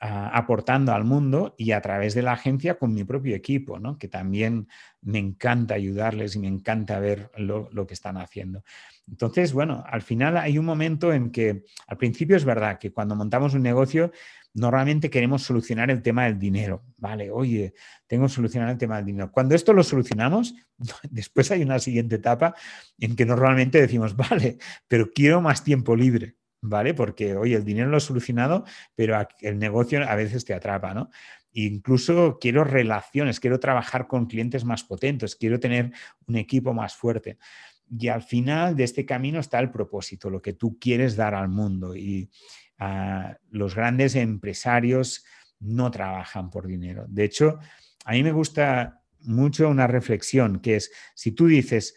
ah, 0.00 0.30
aportando 0.34 0.92
al 0.92 1.04
mundo 1.04 1.54
y 1.56 1.72
a 1.72 1.80
través 1.80 2.14
de 2.14 2.22
la 2.22 2.32
agencia 2.32 2.78
con 2.78 2.92
mi 2.92 3.04
propio 3.04 3.34
equipo, 3.34 3.78
¿no? 3.78 3.98
que 3.98 4.08
también 4.08 4.68
me 5.00 5.18
encanta 5.18 5.74
ayudarles 5.74 6.36
y 6.36 6.40
me 6.40 6.48
encanta 6.48 7.00
ver 7.00 7.30
lo, 7.36 7.70
lo, 7.72 7.86
que 7.86 7.94
están 7.94 8.18
haciendo. 8.18 8.62
Entonces, 9.08 9.52
bueno, 9.52 9.82
al 9.86 10.02
final 10.02 10.36
hay 10.36 10.58
un 10.58 10.66
momento 10.66 11.12
en 11.12 11.30
que 11.30 11.64
al 11.86 11.96
principio 11.96 12.36
es 12.36 12.44
verdad 12.44 12.78
que 12.78 12.92
cuando 12.92 13.16
montamos 13.16 13.54
un 13.54 13.62
negocio 13.62 14.12
normalmente 14.56 15.10
queremos 15.10 15.42
solucionar 15.42 15.90
el 15.90 16.02
tema 16.02 16.24
del 16.24 16.38
dinero. 16.38 16.82
Vale, 16.96 17.30
oye, 17.30 17.74
tengo 18.06 18.26
que 18.26 18.32
solucionar 18.32 18.70
el 18.70 18.78
tema 18.78 18.96
del 18.96 19.04
dinero. 19.04 19.30
Cuando 19.30 19.54
esto 19.54 19.74
lo 19.74 19.82
solucionamos, 19.82 20.54
después 21.10 21.50
hay 21.50 21.62
una 21.62 21.78
siguiente 21.78 22.16
etapa 22.16 22.54
en 22.98 23.14
que 23.14 23.26
normalmente 23.26 23.80
decimos, 23.80 24.16
vale, 24.30 24.58
pero 24.88 25.12
quiero 25.12 25.40
más 25.40 25.62
tiempo 25.62 25.94
libre. 25.94 26.36
¿Vale? 26.62 26.94
Porque, 26.94 27.36
oye, 27.36 27.54
el 27.54 27.64
dinero 27.64 27.90
lo 27.90 27.98
he 27.98 28.00
solucionado, 28.00 28.64
pero 28.96 29.16
el 29.40 29.58
negocio 29.58 30.02
a 30.02 30.16
veces 30.16 30.44
te 30.44 30.52
atrapa, 30.52 30.94
¿no? 30.94 31.10
Incluso 31.52 32.38
quiero 32.40 32.64
relaciones, 32.64 33.38
quiero 33.38 33.60
trabajar 33.60 34.08
con 34.08 34.26
clientes 34.26 34.64
más 34.64 34.82
potentes, 34.82 35.36
quiero 35.36 35.60
tener 35.60 35.92
un 36.26 36.36
equipo 36.36 36.72
más 36.72 36.96
fuerte. 36.96 37.38
Y 37.88 38.08
al 38.08 38.22
final 38.22 38.74
de 38.74 38.82
este 38.82 39.04
camino 39.04 39.38
está 39.38 39.60
el 39.60 39.70
propósito, 39.70 40.28
lo 40.28 40.42
que 40.42 40.54
tú 40.54 40.76
quieres 40.80 41.14
dar 41.14 41.34
al 41.34 41.48
mundo. 41.48 41.94
Y, 41.94 42.30
los 43.50 43.74
grandes 43.74 44.14
empresarios 44.14 45.24
no 45.60 45.90
trabajan 45.90 46.50
por 46.50 46.66
dinero. 46.66 47.06
De 47.08 47.24
hecho, 47.24 47.58
a 48.04 48.12
mí 48.12 48.22
me 48.22 48.32
gusta 48.32 49.02
mucho 49.20 49.68
una 49.68 49.86
reflexión 49.86 50.60
que 50.60 50.76
es, 50.76 50.92
si 51.14 51.32
tú 51.32 51.46
dices, 51.46 51.94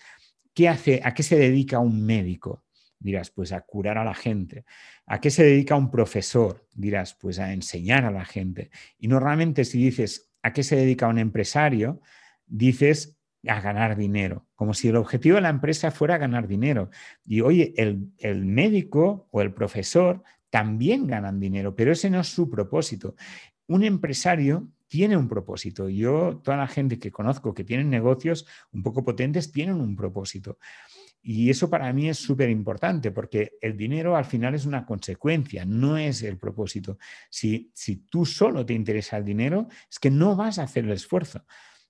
¿qué 0.54 0.70
hace, 0.70 1.02
¿a 1.04 1.14
qué 1.14 1.24
se 1.24 1.38
dedica 1.38 1.80
un 1.80 2.06
médico? 2.06 2.64
Dirás, 3.00 3.30
pues 3.30 3.52
a 3.52 3.62
curar 3.62 3.98
a 3.98 4.04
la 4.04 4.14
gente. 4.14 4.66
¿A 5.06 5.22
qué 5.22 5.32
se 5.32 5.44
dedica 5.44 5.76
un 5.76 5.90
profesor? 5.90 6.68
Dirás, 6.74 7.14
pues 7.14 7.40
a 7.40 7.54
enseñar 7.54 8.06
a 8.06 8.12
la 8.12 8.26
gente. 8.26 8.72
Y 8.98 9.08
normalmente 9.08 9.64
si 9.64 9.82
dices, 9.82 10.32
¿a 10.42 10.52
qué 10.52 10.64
se 10.64 10.76
dedica 10.76 11.08
un 11.08 11.18
empresario? 11.18 12.02
Dices 12.46 13.18
a 13.48 13.62
ganar 13.62 13.96
dinero, 13.96 14.48
como 14.56 14.74
si 14.74 14.90
el 14.90 14.98
objetivo 14.98 15.36
de 15.36 15.42
la 15.42 15.50
empresa 15.50 15.92
fuera 15.92 16.18
ganar 16.18 16.48
dinero. 16.48 16.90
Y 17.26 17.40
oye, 17.40 17.74
el, 17.78 18.12
el 18.18 18.46
médico 18.46 19.30
o 19.32 19.42
el 19.42 19.54
profesor 19.54 20.24
también 20.50 21.08
ganan 21.08 21.40
dinero, 21.40 21.76
pero 21.76 21.92
ese 21.92 22.10
no 22.10 22.20
es 22.20 22.28
su 22.28 22.50
propósito. 22.50 23.16
Un 23.68 23.84
empresario 23.84 24.68
tiene 24.88 25.16
un 25.16 25.28
propósito. 25.28 25.88
Yo, 25.90 26.42
toda 26.44 26.58
la 26.58 26.68
gente 26.68 26.98
que 26.98 27.12
conozco 27.12 27.54
que 27.54 27.64
tienen 27.64 27.90
negocios 27.90 28.48
un 28.72 28.84
poco 28.84 29.04
potentes, 29.04 29.52
tienen 29.52 29.76
un 29.76 29.96
propósito. 29.96 30.58
Y 31.22 31.50
eso 31.50 31.70
para 31.70 31.92
mí 31.94 32.10
es 32.10 32.18
súper 32.18 32.50
importante 32.50 33.12
porque 33.12 33.52
el 33.62 33.78
dinero 33.78 34.16
al 34.16 34.26
final 34.26 34.56
es 34.56 34.66
una 34.66 34.86
consecuencia, 34.86 35.66
no 35.66 35.98
es 35.98 36.24
el 36.24 36.38
propósito. 36.38 36.98
Si, 37.30 37.72
si 37.74 37.98
tú 37.98 38.26
solo 38.26 38.66
te 38.66 38.74
interesa 38.74 39.18
el 39.18 39.26
dinero, 39.26 39.68
es 39.90 40.00
que 40.00 40.10
no 40.10 40.36
vas 40.36 40.60
a 40.60 40.64
hacer 40.64 40.86
el 40.86 40.92
esfuerzo 40.92 41.46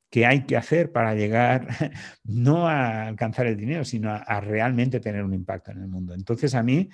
que 0.10 0.26
hay 0.26 0.46
que 0.46 0.58
hacer 0.58 0.92
para 0.92 1.14
llegar 1.14 1.68
no 2.24 2.68
a 2.68 3.08
alcanzar 3.08 3.46
el 3.48 3.58
dinero, 3.58 3.86
sino 3.86 4.12
a, 4.12 4.42
realmente 4.42 5.00
tener 5.00 5.24
un 5.24 5.34
impacto 5.34 5.72
en 5.72 5.82
el 5.82 5.88
mundo. 5.88 6.14
Entonces 6.14 6.56
a 6.56 6.64
mí 6.64 6.90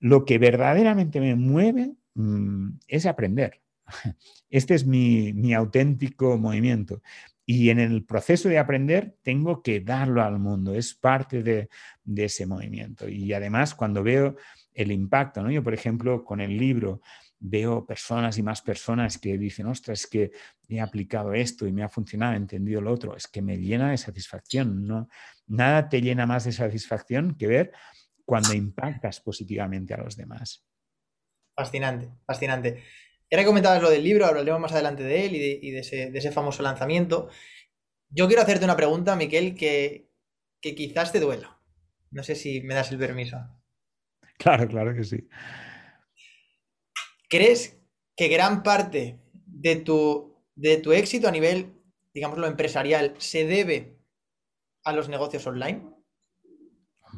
lo 0.00 0.24
que 0.24 0.38
verdaderamente 0.38 1.20
me 1.20 1.34
mueve 1.34 1.94
mm, 2.14 2.78
es 2.86 3.06
aprender. 3.06 3.60
Este 4.50 4.74
es 4.74 4.86
mi, 4.86 5.52
auténtico 5.54 6.38
movimiento. 6.38 7.02
Y 7.44 7.70
en 7.70 7.78
el 7.78 8.04
proceso 8.04 8.48
de 8.48 8.58
aprender 8.58 9.16
tengo 9.22 9.62
que 9.62 9.80
darlo 9.80 10.22
al 10.22 10.38
mundo, 10.38 10.74
es 10.74 10.94
parte 10.94 11.42
de, 11.42 11.68
ese 12.16 12.46
movimiento. 12.46 13.08
Y 13.08 13.32
además 13.32 13.74
cuando 13.74 14.02
veo 14.02 14.36
el 14.74 14.92
impacto, 14.92 15.42
¿no? 15.42 15.50
yo 15.50 15.62
por 15.62 15.74
ejemplo 15.74 16.24
con 16.24 16.40
el 16.40 16.56
libro 16.56 17.00
veo 17.40 17.86
personas 17.86 18.36
y 18.36 18.42
más 18.42 18.60
personas 18.60 19.16
que 19.16 19.38
dicen, 19.38 19.66
ostras, 19.66 20.00
es 20.00 20.06
que 20.06 20.32
he 20.68 20.80
aplicado 20.80 21.32
esto 21.32 21.66
y 21.66 21.72
me 21.72 21.82
ha 21.82 21.88
funcionado, 21.88 22.34
he 22.34 22.36
entendido 22.36 22.80
lo 22.80 22.92
otro, 22.92 23.16
es 23.16 23.28
que 23.28 23.40
me 23.40 23.56
llena 23.56 23.90
de 23.90 23.96
satisfacción. 23.96 24.86
¿no? 24.86 25.08
Nada 25.46 25.88
te 25.88 26.02
llena 26.02 26.26
más 26.26 26.44
de 26.44 26.52
satisfacción 26.52 27.34
que 27.34 27.46
ver 27.46 27.72
cuando 28.28 28.52
impactas 28.52 29.22
positivamente 29.22 29.94
a 29.94 29.96
los 29.96 30.14
demás. 30.14 30.62
Fascinante, 31.56 32.10
fascinante. 32.26 32.84
Era 33.30 33.42
comentabas 33.42 33.80
lo 33.80 33.88
del 33.88 34.04
libro, 34.04 34.26
hablaremos 34.26 34.60
más 34.60 34.72
adelante 34.72 35.02
de 35.02 35.24
él 35.24 35.34
y 35.34 35.70
de, 35.70 35.78
ese, 35.78 36.30
famoso 36.30 36.62
lanzamiento. 36.62 37.30
Yo 38.10 38.26
quiero 38.26 38.42
hacerte 38.42 38.66
una 38.66 38.76
pregunta, 38.76 39.16
Miquel, 39.16 39.54
que, 39.54 40.10
que 40.60 40.74
quizás 40.74 41.10
te 41.10 41.20
duela. 41.20 41.58
No 42.10 42.22
sé 42.22 42.34
si 42.34 42.60
me 42.60 42.74
das 42.74 42.92
el 42.92 42.98
permiso. 42.98 43.38
Claro, 44.36 44.68
claro 44.68 44.94
que 44.94 45.04
sí. 45.04 45.26
¿Crees 47.30 47.80
que 48.14 48.28
gran 48.28 48.62
parte 48.62 49.18
de 49.46 49.76
tu, 49.76 50.44
de 50.54 50.76
tu 50.76 50.92
éxito 50.92 51.28
a 51.28 51.32
nivel, 51.32 51.72
digámoslo, 52.12 52.46
empresarial 52.46 53.14
se 53.16 53.46
debe 53.46 53.96
a 54.84 54.92
los 54.92 55.08
negocios 55.08 55.46
online? 55.46 55.97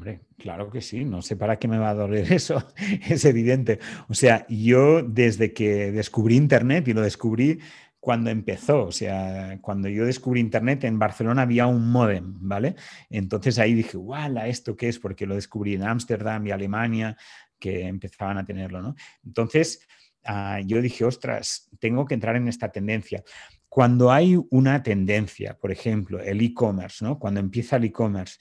Hombre, 0.01 0.23
claro 0.39 0.71
que 0.71 0.81
sí, 0.81 1.05
no 1.05 1.21
sé 1.21 1.37
para 1.37 1.59
qué 1.59 1.69
me 1.69 1.77
va 1.77 1.91
a 1.91 1.95
doler 1.95 2.33
eso, 2.33 2.67
es 3.07 3.23
evidente. 3.27 3.81
O 4.09 4.15
sea, 4.15 4.47
yo 4.49 5.03
desde 5.03 5.53
que 5.53 5.93
descubrí 5.93 6.37
Internet 6.37 6.89
y 6.89 6.95
lo 6.95 7.03
descubrí 7.03 7.59
cuando 8.01 8.31
empezó, 8.31 8.85
o 8.87 8.93
sea, 8.93 9.59
cuando 9.61 9.91
yo 9.91 10.07
descubrí 10.07 10.41
Internet 10.41 10.85
en 10.85 10.99
Barcelona 10.99 11.43
había 11.43 11.67
un 11.67 11.93
modem, 11.93 12.33
¿vale? 12.41 12.77
Entonces 13.11 13.59
ahí 13.59 13.75
dije, 13.75 13.99
¡wala! 13.99 14.49
¿Esto 14.49 14.75
qué 14.75 14.89
es? 14.89 14.99
Porque 14.99 15.27
lo 15.27 15.35
descubrí 15.35 15.75
en 15.75 15.83
Ámsterdam 15.83 16.47
y 16.47 16.51
Alemania, 16.51 17.15
que 17.59 17.87
empezaban 17.87 18.39
a 18.39 18.45
tenerlo, 18.47 18.81
¿no? 18.81 18.95
Entonces 19.23 19.87
ah, 20.25 20.61
yo 20.65 20.81
dije, 20.81 21.05
ostras, 21.05 21.69
tengo 21.79 22.07
que 22.07 22.15
entrar 22.15 22.37
en 22.37 22.49
esta 22.49 22.73
tendencia. 22.73 23.23
Cuando 23.69 24.11
hay 24.11 24.39
una 24.49 24.83
tendencia, 24.83 25.59
por 25.59 25.71
ejemplo, 25.71 26.21
el 26.21 26.41
e-commerce, 26.41 27.05
¿no? 27.05 27.19
Cuando 27.19 27.39
empieza 27.39 27.77
el 27.77 27.85
e-commerce, 27.85 28.39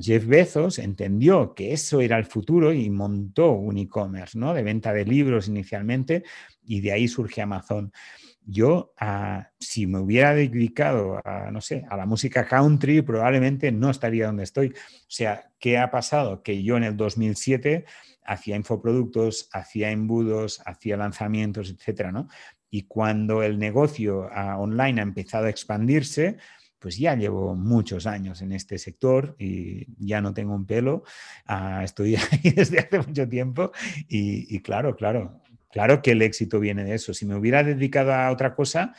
Jeff 0.00 0.26
Bezos 0.26 0.78
entendió 0.78 1.54
que 1.54 1.72
eso 1.72 2.00
era 2.00 2.18
el 2.18 2.24
futuro 2.24 2.72
y 2.72 2.88
montó 2.90 3.52
un 3.52 3.78
e-commerce, 3.78 4.38
¿no? 4.38 4.54
De 4.54 4.62
venta 4.62 4.92
de 4.92 5.04
libros 5.04 5.48
inicialmente 5.48 6.24
y 6.62 6.80
de 6.80 6.92
ahí 6.92 7.08
surge 7.08 7.42
Amazon. 7.42 7.92
Yo, 8.46 8.94
ah, 8.98 9.50
si 9.58 9.86
me 9.86 9.98
hubiera 9.98 10.34
dedicado 10.34 11.20
a, 11.24 11.50
no 11.50 11.60
sé, 11.60 11.84
a 11.90 11.96
la 11.96 12.06
música 12.06 12.46
country, 12.46 13.02
probablemente 13.02 13.70
no 13.70 13.90
estaría 13.90 14.26
donde 14.26 14.44
estoy. 14.44 14.68
O 14.68 15.10
sea, 15.10 15.50
¿qué 15.58 15.78
ha 15.78 15.90
pasado? 15.90 16.42
Que 16.42 16.62
yo 16.62 16.76
en 16.76 16.84
el 16.84 16.96
2007 16.96 17.84
hacía 18.24 18.56
infoproductos, 18.56 19.48
hacía 19.52 19.90
embudos, 19.90 20.62
hacía 20.64 20.96
lanzamientos, 20.96 21.70
etcétera, 21.70 22.12
¿no? 22.12 22.28
Y 22.70 22.82
cuando 22.82 23.42
el 23.42 23.58
negocio 23.58 24.28
ah, 24.32 24.58
online 24.58 25.00
ha 25.00 25.04
empezado 25.04 25.46
a 25.46 25.50
expandirse, 25.50 26.38
pues 26.80 26.96
ya 26.96 27.14
llevo 27.14 27.54
muchos 27.54 28.06
años 28.06 28.42
en 28.42 28.52
este 28.52 28.78
sector 28.78 29.36
y 29.38 29.86
ya 29.98 30.20
no 30.20 30.34
tengo 30.34 30.54
un 30.54 30.66
pelo, 30.66 31.04
ah, 31.46 31.84
estoy 31.84 32.16
ahí 32.32 32.50
desde 32.50 32.80
hace 32.80 32.98
mucho 32.98 33.28
tiempo 33.28 33.70
y, 34.08 34.58
claro, 34.60 34.96
claro, 34.96 35.40
claro 35.70 36.02
que 36.02 36.12
el 36.12 36.22
éxito 36.22 36.58
viene 36.58 36.82
de 36.82 36.94
eso. 36.94 37.14
Si 37.14 37.26
me 37.26 37.36
hubiera 37.36 37.62
dedicado 37.62 38.12
a 38.14 38.30
otra 38.30 38.54
cosa, 38.54 38.94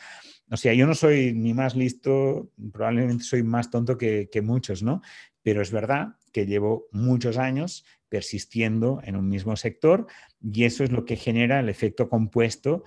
o 0.48 0.56
sea, 0.56 0.72
yo 0.72 0.86
no 0.86 0.94
soy 0.94 1.34
ni 1.34 1.54
más 1.54 1.74
listo, 1.74 2.50
probablemente 2.72 3.24
soy 3.24 3.42
más 3.42 3.70
tonto 3.70 3.98
que, 3.98 4.30
que 4.30 4.42
muchos, 4.42 4.82
¿no? 4.82 5.02
Pero 5.42 5.60
es 5.60 5.72
verdad 5.72 6.16
que 6.32 6.46
llevo 6.46 6.86
muchos 6.92 7.36
años 7.36 7.84
persistiendo 8.08 9.00
en 9.04 9.16
un 9.16 9.28
mismo 9.28 9.56
sector 9.56 10.06
y 10.40 10.64
eso 10.64 10.84
es 10.84 10.92
lo 10.92 11.04
que 11.04 11.16
genera 11.16 11.58
el 11.58 11.68
efecto 11.68 12.08
compuesto 12.08 12.84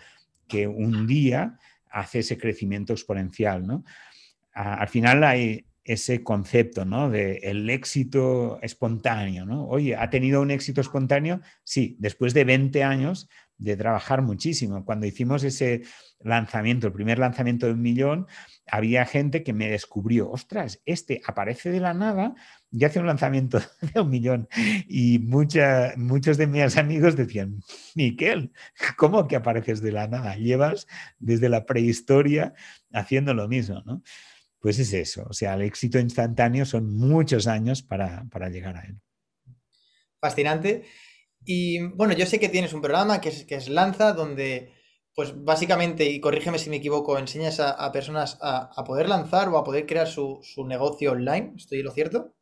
que 0.48 0.68
un 0.68 1.08
día 1.08 1.58
hace 1.90 2.20
ese 2.20 2.38
crecimiento 2.38 2.94
exponencial, 2.94 3.66
¿no? 3.66 3.84
Al 4.56 4.88
final 4.88 5.24
hay 5.24 5.66
ese 5.84 6.24
concepto, 6.24 6.84
¿no? 6.84 7.10
De 7.12 7.38
el 7.44 7.70
éxito 7.70 8.60
espontáneo, 8.64 9.46
¿no? 9.46 9.68
Oye, 9.68 9.96
¿ha 9.96 10.10
tenido 10.10 10.42
un 10.42 10.50
éxito 10.50 10.82
espontáneo? 10.82 11.42
Sí, 11.64 11.96
después 12.00 12.34
de 12.34 12.44
20 12.44 12.84
años 12.84 13.30
de 13.58 13.78
trabajar 13.78 14.22
muchísimo. 14.22 14.84
Cuando 14.84 15.06
hicimos 15.06 15.44
ese 15.44 15.84
lanzamiento, 16.20 16.88
el 16.88 16.94
primer 16.94 17.20
lanzamiento 17.20 17.68
de 17.68 17.74
un 17.74 17.82
millón, 17.82 18.28
había 18.68 19.06
gente 19.06 19.44
que 19.44 19.54
me 19.54 19.70
descubrió, 19.70 20.30
ostras, 20.32 20.82
este 20.86 21.22
aparece 21.26 21.70
de 21.70 21.80
la 21.80 21.94
nada 21.94 22.34
y 22.72 22.84
hace 22.84 23.00
un 23.00 23.06
lanzamiento 23.06 23.60
de 23.94 24.02
un 24.02 24.10
millón. 24.10 24.48
Y 24.88 25.20
muchos 25.20 26.38
de 26.38 26.48
mis 26.48 26.78
amigos 26.78 27.16
decían, 27.16 27.62
Miquel, 27.94 28.52
¿cómo 28.98 29.28
que 29.28 29.36
apareces 29.36 29.82
de 29.82 29.92
la 29.92 30.08
nada? 30.08 30.36
Llevas 30.36 30.88
desde 31.20 31.48
la 31.48 31.66
prehistoria 31.66 32.56
haciendo 32.92 33.34
lo 33.34 33.48
mismo, 33.48 33.84
¿no? 33.86 34.02
Pues 34.60 34.80
es 34.80 34.94
eso. 34.94 35.26
O 35.30 35.34
sea, 35.34 35.54
el 35.56 35.62
éxito 35.62 36.00
instantáneo 36.00 36.66
son 36.66 36.96
muchos 36.96 37.48
años 37.48 37.84
para, 37.84 38.50
llegar 38.50 38.78
a 38.78 38.82
él. 38.82 39.00
Fascinante. 40.20 40.86
Y 41.44 41.80
bueno, 41.80 42.14
yo 42.14 42.26
sé 42.26 42.40
que 42.40 42.50
tienes 42.50 42.74
un 42.74 42.82
programa 42.82 43.22
que 43.22 43.30
es, 43.30 43.46
que 43.46 43.56
es 43.56 43.70
Lanza, 43.70 44.14
donde 44.14 44.74
pues 45.16 45.34
básicamente, 45.44 46.04
y 46.06 46.20
corrígeme 46.20 46.60
si 46.60 46.70
me 46.70 46.76
equivoco, 46.76 47.18
enseñas 47.18 47.62
a, 47.62 47.90
personas 47.94 48.38
a, 48.42 48.84
poder 48.84 49.08
lanzar 49.08 49.48
o 49.48 49.58
a 49.58 49.64
poder 49.64 49.86
crear 49.86 50.08
su, 50.08 50.40
su 50.44 50.66
negocio 50.66 51.14
online. 51.14 51.54
¿Estoy 51.56 51.82
lo 51.84 51.92
cierto? 51.92 52.35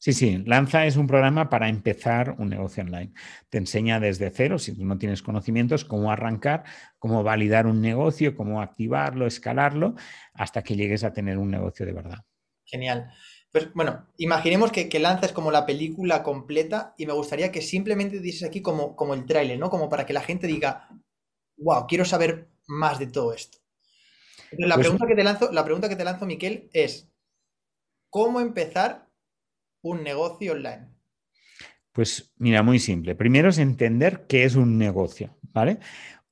Sí, 0.00 0.14
sí, 0.14 0.42
Lanza 0.46 0.86
es 0.86 0.96
un 0.96 1.06
programa 1.06 1.50
para 1.50 1.68
empezar 1.68 2.34
un 2.38 2.48
negocio 2.48 2.82
online. 2.82 3.12
Te 3.50 3.58
enseña 3.58 4.00
desde 4.00 4.30
cero, 4.30 4.58
si 4.58 4.74
tú 4.74 4.86
no 4.86 4.96
tienes 4.96 5.22
conocimientos, 5.22 5.84
cómo 5.84 6.10
arrancar, 6.10 6.64
cómo 6.98 7.22
validar 7.22 7.66
un 7.66 7.82
negocio, 7.82 8.34
cómo 8.34 8.62
activarlo, 8.62 9.26
escalarlo, 9.26 9.96
hasta 10.32 10.62
que 10.62 10.74
llegues 10.74 11.04
a 11.04 11.12
tener 11.12 11.36
un 11.36 11.50
negocio 11.50 11.84
de 11.84 11.92
verdad. 11.92 12.24
Genial. 12.64 13.12
Pues 13.52 13.74
bueno, 13.74 14.06
imaginemos 14.16 14.72
que, 14.72 14.88
Lanza 14.98 15.26
es 15.26 15.32
como 15.32 15.50
la 15.50 15.66
película 15.66 16.22
completa 16.22 16.94
y 16.96 17.04
me 17.04 17.12
gustaría 17.12 17.52
que 17.52 17.60
simplemente 17.60 18.20
dices 18.20 18.44
aquí 18.44 18.62
como, 18.62 18.96
como 18.96 19.12
el 19.12 19.26
tráiler, 19.26 19.58
¿no? 19.58 19.68
Como 19.68 19.90
para 19.90 20.06
que 20.06 20.14
la 20.14 20.22
gente 20.22 20.46
diga, 20.46 20.88
wow, 21.58 21.86
quiero 21.86 22.06
saber 22.06 22.48
más 22.66 22.98
de 22.98 23.08
todo 23.08 23.34
esto. 23.34 23.58
la, 24.52 24.76
pues 24.76 24.86
pregunta 24.86 25.06
que 25.06 25.14
te 25.14 25.24
lanzo, 25.24 25.52
la 25.52 25.64
pregunta 25.64 25.90
que 25.90 25.96
te 25.96 26.04
lanzo, 26.04 26.24
Miquel, 26.24 26.70
es, 26.72 27.06
¿cómo 28.08 28.40
empezar 28.40 29.09
un 29.82 30.02
negocio 30.02 30.52
online? 30.52 30.88
Pues 31.92 32.32
mira, 32.38 32.62
muy 32.62 32.78
simple. 32.78 33.14
Primero 33.14 33.48
es 33.48 33.58
entender 33.58 34.26
qué 34.28 34.44
es 34.44 34.54
un 34.54 34.78
negocio, 34.78 35.36
¿vale? 35.52 35.78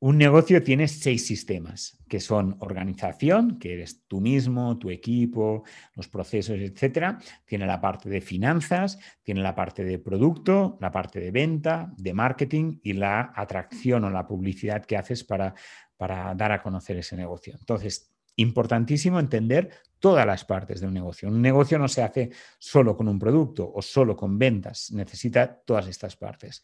Un 0.00 0.16
negocio 0.16 0.62
tiene 0.62 0.87
seis 0.87 1.26
sistemas, 1.26 1.98
que 2.08 2.20
son 2.20 2.56
organización, 2.61 3.58
que 3.58 3.72
eres 3.72 4.04
tú 4.06 4.20
mismo, 4.20 4.78
tu 4.78 4.90
equipo, 4.90 5.64
los 5.94 6.06
procesos, 6.06 6.56
etcétera. 6.61 7.18
Tiene 7.44 7.66
la 7.66 7.80
parte 7.80 8.08
de 8.08 8.20
finanzas, 8.20 9.00
tiene 9.24 9.42
la 9.42 9.56
parte 9.56 9.82
de 9.82 9.98
producto, 9.98 10.78
la 10.80 10.92
parte 10.92 11.18
de 11.18 11.32
venta, 11.32 11.92
de 11.96 12.14
marketing 12.14 12.78
y 12.84 12.92
la 12.92 13.32
atracción 13.34 14.04
o 14.04 14.11
la 14.11 14.24
publicidad 14.24 14.84
que 14.84 14.96
haces 14.96 15.24
para, 15.24 15.52
para 15.96 16.32
dar 16.37 16.52
a 16.52 16.62
conocer 16.62 16.96
ese 16.98 17.16
negocio. 17.16 17.56
Entonces, 17.58 18.12
importantísimo 18.38 19.20
entender 19.20 19.70
todas 19.98 20.27
las 20.27 20.44
partes 20.44 20.81
de 20.81 20.87
un 20.87 20.94
negocio. 20.94 21.29
Un 21.29 21.42
negocio 21.42 21.79
no 21.79 21.88
se 21.88 22.03
hace 22.03 22.31
solo 22.59 22.96
con 22.96 23.09
un 23.09 23.18
producto 23.18 23.70
o 23.72 23.83
solo 23.83 24.16
con 24.16 24.38
ventas, 24.38 24.90
necesita 24.92 25.61
todas 25.64 25.88
estas 25.88 26.16
partes. 26.16 26.62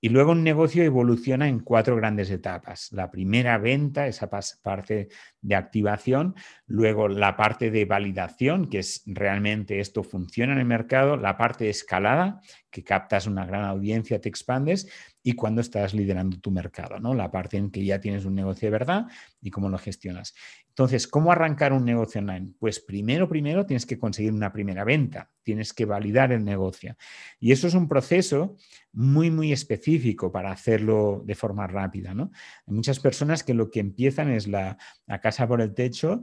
Y 0.00 0.10
luego 0.10 0.30
un 0.30 0.44
negocio 0.44 0.84
evoluciona 0.84 1.48
en 1.48 1.58
cuatro 1.58 1.96
grandes 1.96 2.30
etapas. 2.30 2.92
La 2.92 3.10
primera 3.10 3.58
venta, 3.58 4.06
esa 4.06 4.30
parte 4.30 5.08
de 5.40 5.54
activación, 5.56 6.36
luego 6.66 7.08
la 7.08 7.36
parte 7.36 7.72
de 7.72 7.84
validación, 7.84 8.70
que 8.70 8.78
es 8.78 9.02
realmente 9.06 9.80
esto 9.80 10.04
funciona 10.04 10.52
en 10.52 10.60
el 10.60 10.66
mercado, 10.66 11.16
la 11.16 11.36
parte 11.36 11.64
de 11.64 11.70
escalada, 11.70 12.40
que 12.70 12.84
captas 12.84 13.26
una 13.26 13.46
gran 13.46 13.64
audiencia, 13.64 14.20
te 14.20 14.28
expandes, 14.28 14.88
y 15.22 15.32
cuando 15.34 15.60
estás 15.60 15.94
liderando 15.94 16.38
tu 16.38 16.50
mercado, 16.50 16.98
¿no? 17.00 17.14
La 17.14 17.30
parte 17.30 17.56
en 17.56 17.70
que 17.70 17.84
ya 17.84 18.00
tienes 18.00 18.24
un 18.24 18.34
negocio 18.34 18.66
de 18.66 18.70
verdad 18.70 19.06
y 19.40 19.50
cómo 19.50 19.68
lo 19.68 19.78
gestionas. 19.78 20.34
Entonces, 20.68 21.08
¿cómo 21.08 21.32
arrancar 21.32 21.72
un 21.72 21.84
negocio 21.84 22.20
online? 22.20 22.52
Pues 22.58 22.78
primero, 22.78 23.28
primero 23.28 23.66
tienes 23.66 23.84
que 23.84 23.98
conseguir 23.98 24.32
una 24.32 24.52
primera 24.52 24.84
venta, 24.84 25.28
tienes 25.42 25.74
que 25.74 25.84
validar 25.84 26.30
el 26.30 26.44
negocio. 26.44 26.96
Y 27.40 27.50
eso 27.50 27.66
es 27.66 27.74
un 27.74 27.88
proceso 27.88 28.54
muy, 28.92 29.30
muy 29.30 29.52
específico 29.52 30.30
para 30.30 30.52
hacerlo 30.52 31.22
de 31.26 31.34
forma 31.34 31.66
rápida. 31.66 32.12
Hay 32.12 32.74
muchas 32.74 33.00
personas 33.00 33.42
que 33.42 33.54
lo 33.54 33.70
que 33.70 33.80
empiezan 33.80 34.30
es 34.30 34.46
la, 34.46 34.78
la 35.06 35.20
casa 35.20 35.48
por 35.48 35.60
el 35.60 35.74
techo, 35.74 36.22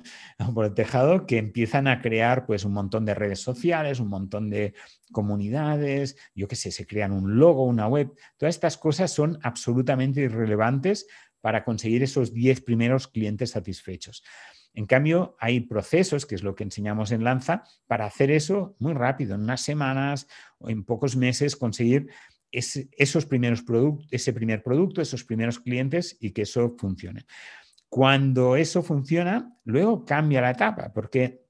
por 0.53 0.65
el 0.65 0.73
tejado, 0.73 1.25
que 1.25 1.37
empiezan 1.37 1.87
a 1.87 2.01
crear 2.01 2.45
pues 2.45 2.63
un 2.63 2.71
montón 2.71 3.03
de 3.03 3.13
redes 3.13 3.41
sociales, 3.41 3.99
un 3.99 4.07
montón 4.07 4.49
de 4.49 4.73
comunidades, 5.11 6.17
yo 6.35 6.47
qué 6.47 6.55
sé, 6.55 6.71
se 6.71 6.85
crean 6.85 7.11
un 7.11 7.39
logo, 7.39 7.65
una 7.65 7.87
web. 7.87 8.11
Todas 8.37 8.55
estas 8.55 8.77
cosas 8.77 9.11
son 9.11 9.39
absolutamente 9.41 10.21
irrelevantes 10.21 11.07
para 11.41 11.63
conseguir 11.63 12.03
esos 12.03 12.33
10 12.33 12.61
primeros 12.61 13.07
clientes 13.07 13.51
satisfechos. 13.51 14.23
En 14.73 14.85
cambio, 14.85 15.37
hay 15.39 15.61
procesos, 15.61 16.25
que 16.25 16.35
es 16.35 16.43
lo 16.43 16.53
que 16.53 16.65
enseñamos 16.65 17.11
en 17.11 17.23
Lanza, 17.23 17.63
para 17.87 18.05
hacer 18.05 18.29
eso 18.29 18.75
muy 18.79 18.93
rápido, 18.93 19.35
en 19.35 19.41
unas 19.41 19.61
semanas 19.61 20.27
o 20.57 20.69
en 20.69 20.83
pocos 20.83 21.15
meses, 21.15 21.55
conseguir 21.55 22.07
esos 22.51 23.25
primeros 23.25 23.63
ese 24.11 24.33
primer 24.33 24.63
producto, 24.63 25.01
esos 25.01 25.23
primeros 25.23 25.59
clientes 25.59 26.17
y 26.19 26.31
que 26.31 26.43
eso 26.43 26.75
funcione. 26.77 27.25
Cuando 27.89 28.55
eso 28.55 28.81
funciona, 28.81 29.57
luego 29.63 30.03
cambia 30.03 30.41
la 30.41 30.51
etapa, 30.51 30.91
porque 30.93 31.44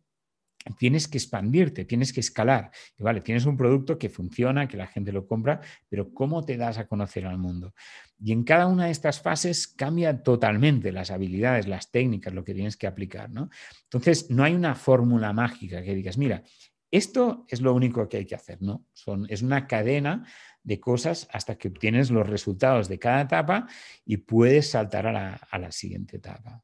tienes 0.73 1.07
que 1.07 1.17
expandirte, 1.17 1.85
tienes 1.85 2.11
que 2.11 2.19
escalar. 2.19 2.71
Y 2.97 3.03
vale, 3.03 3.21
tienes 3.21 3.45
un 3.45 3.57
producto 3.57 3.97
que 3.97 4.09
funciona, 4.09 4.67
que 4.67 4.77
la 4.77 4.87
gente 4.87 5.11
lo 5.11 5.27
compra, 5.27 5.61
pero 5.89 6.13
¿cómo 6.13 6.43
te 6.43 6.57
das 6.57 6.77
a 6.77 6.87
conocer 6.87 7.25
al 7.25 7.37
mundo? 7.37 7.73
Y 8.19 8.31
en 8.31 8.43
cada 8.43 8.67
una 8.67 8.85
de 8.85 8.91
estas 8.91 9.21
fases 9.21 9.67
cambia 9.67 10.23
totalmente 10.23 10.91
las 10.91 11.11
habilidades, 11.11 11.67
las 11.67 11.91
técnicas, 11.91 12.33
lo 12.33 12.43
que 12.43 12.53
tienes 12.53 12.77
que 12.77 12.87
aplicar, 12.87 13.29
¿no? 13.29 13.49
Entonces, 13.83 14.29
no 14.29 14.43
hay 14.43 14.53
una 14.53 14.75
fórmula 14.75 15.33
mágica 15.33 15.83
que 15.83 15.93
digas, 15.93 16.17
mira, 16.17 16.43
esto 16.89 17.45
es 17.49 17.61
lo 17.61 17.73
único 17.73 18.07
que 18.07 18.17
hay 18.17 18.25
que 18.25 18.35
hacer, 18.35 18.61
¿no? 18.61 18.85
Es 19.27 19.41
una 19.41 19.67
cadena 19.67 20.25
de 20.63 20.79
cosas 20.79 21.27
hasta 21.31 21.57
que 21.57 21.67
obtienes 21.67 22.09
los 22.09 22.27
resultados 22.27 22.87
de 22.87 22.97
cada 22.97 23.21
etapa 23.21 23.67
y 24.05 24.17
puedes 24.17 24.69
saltar 24.69 25.05
a 25.07 25.11
la, 25.11 25.33
a 25.51 25.59
la 25.59 25.71
siguiente 25.71 26.17
etapa. 26.17 26.63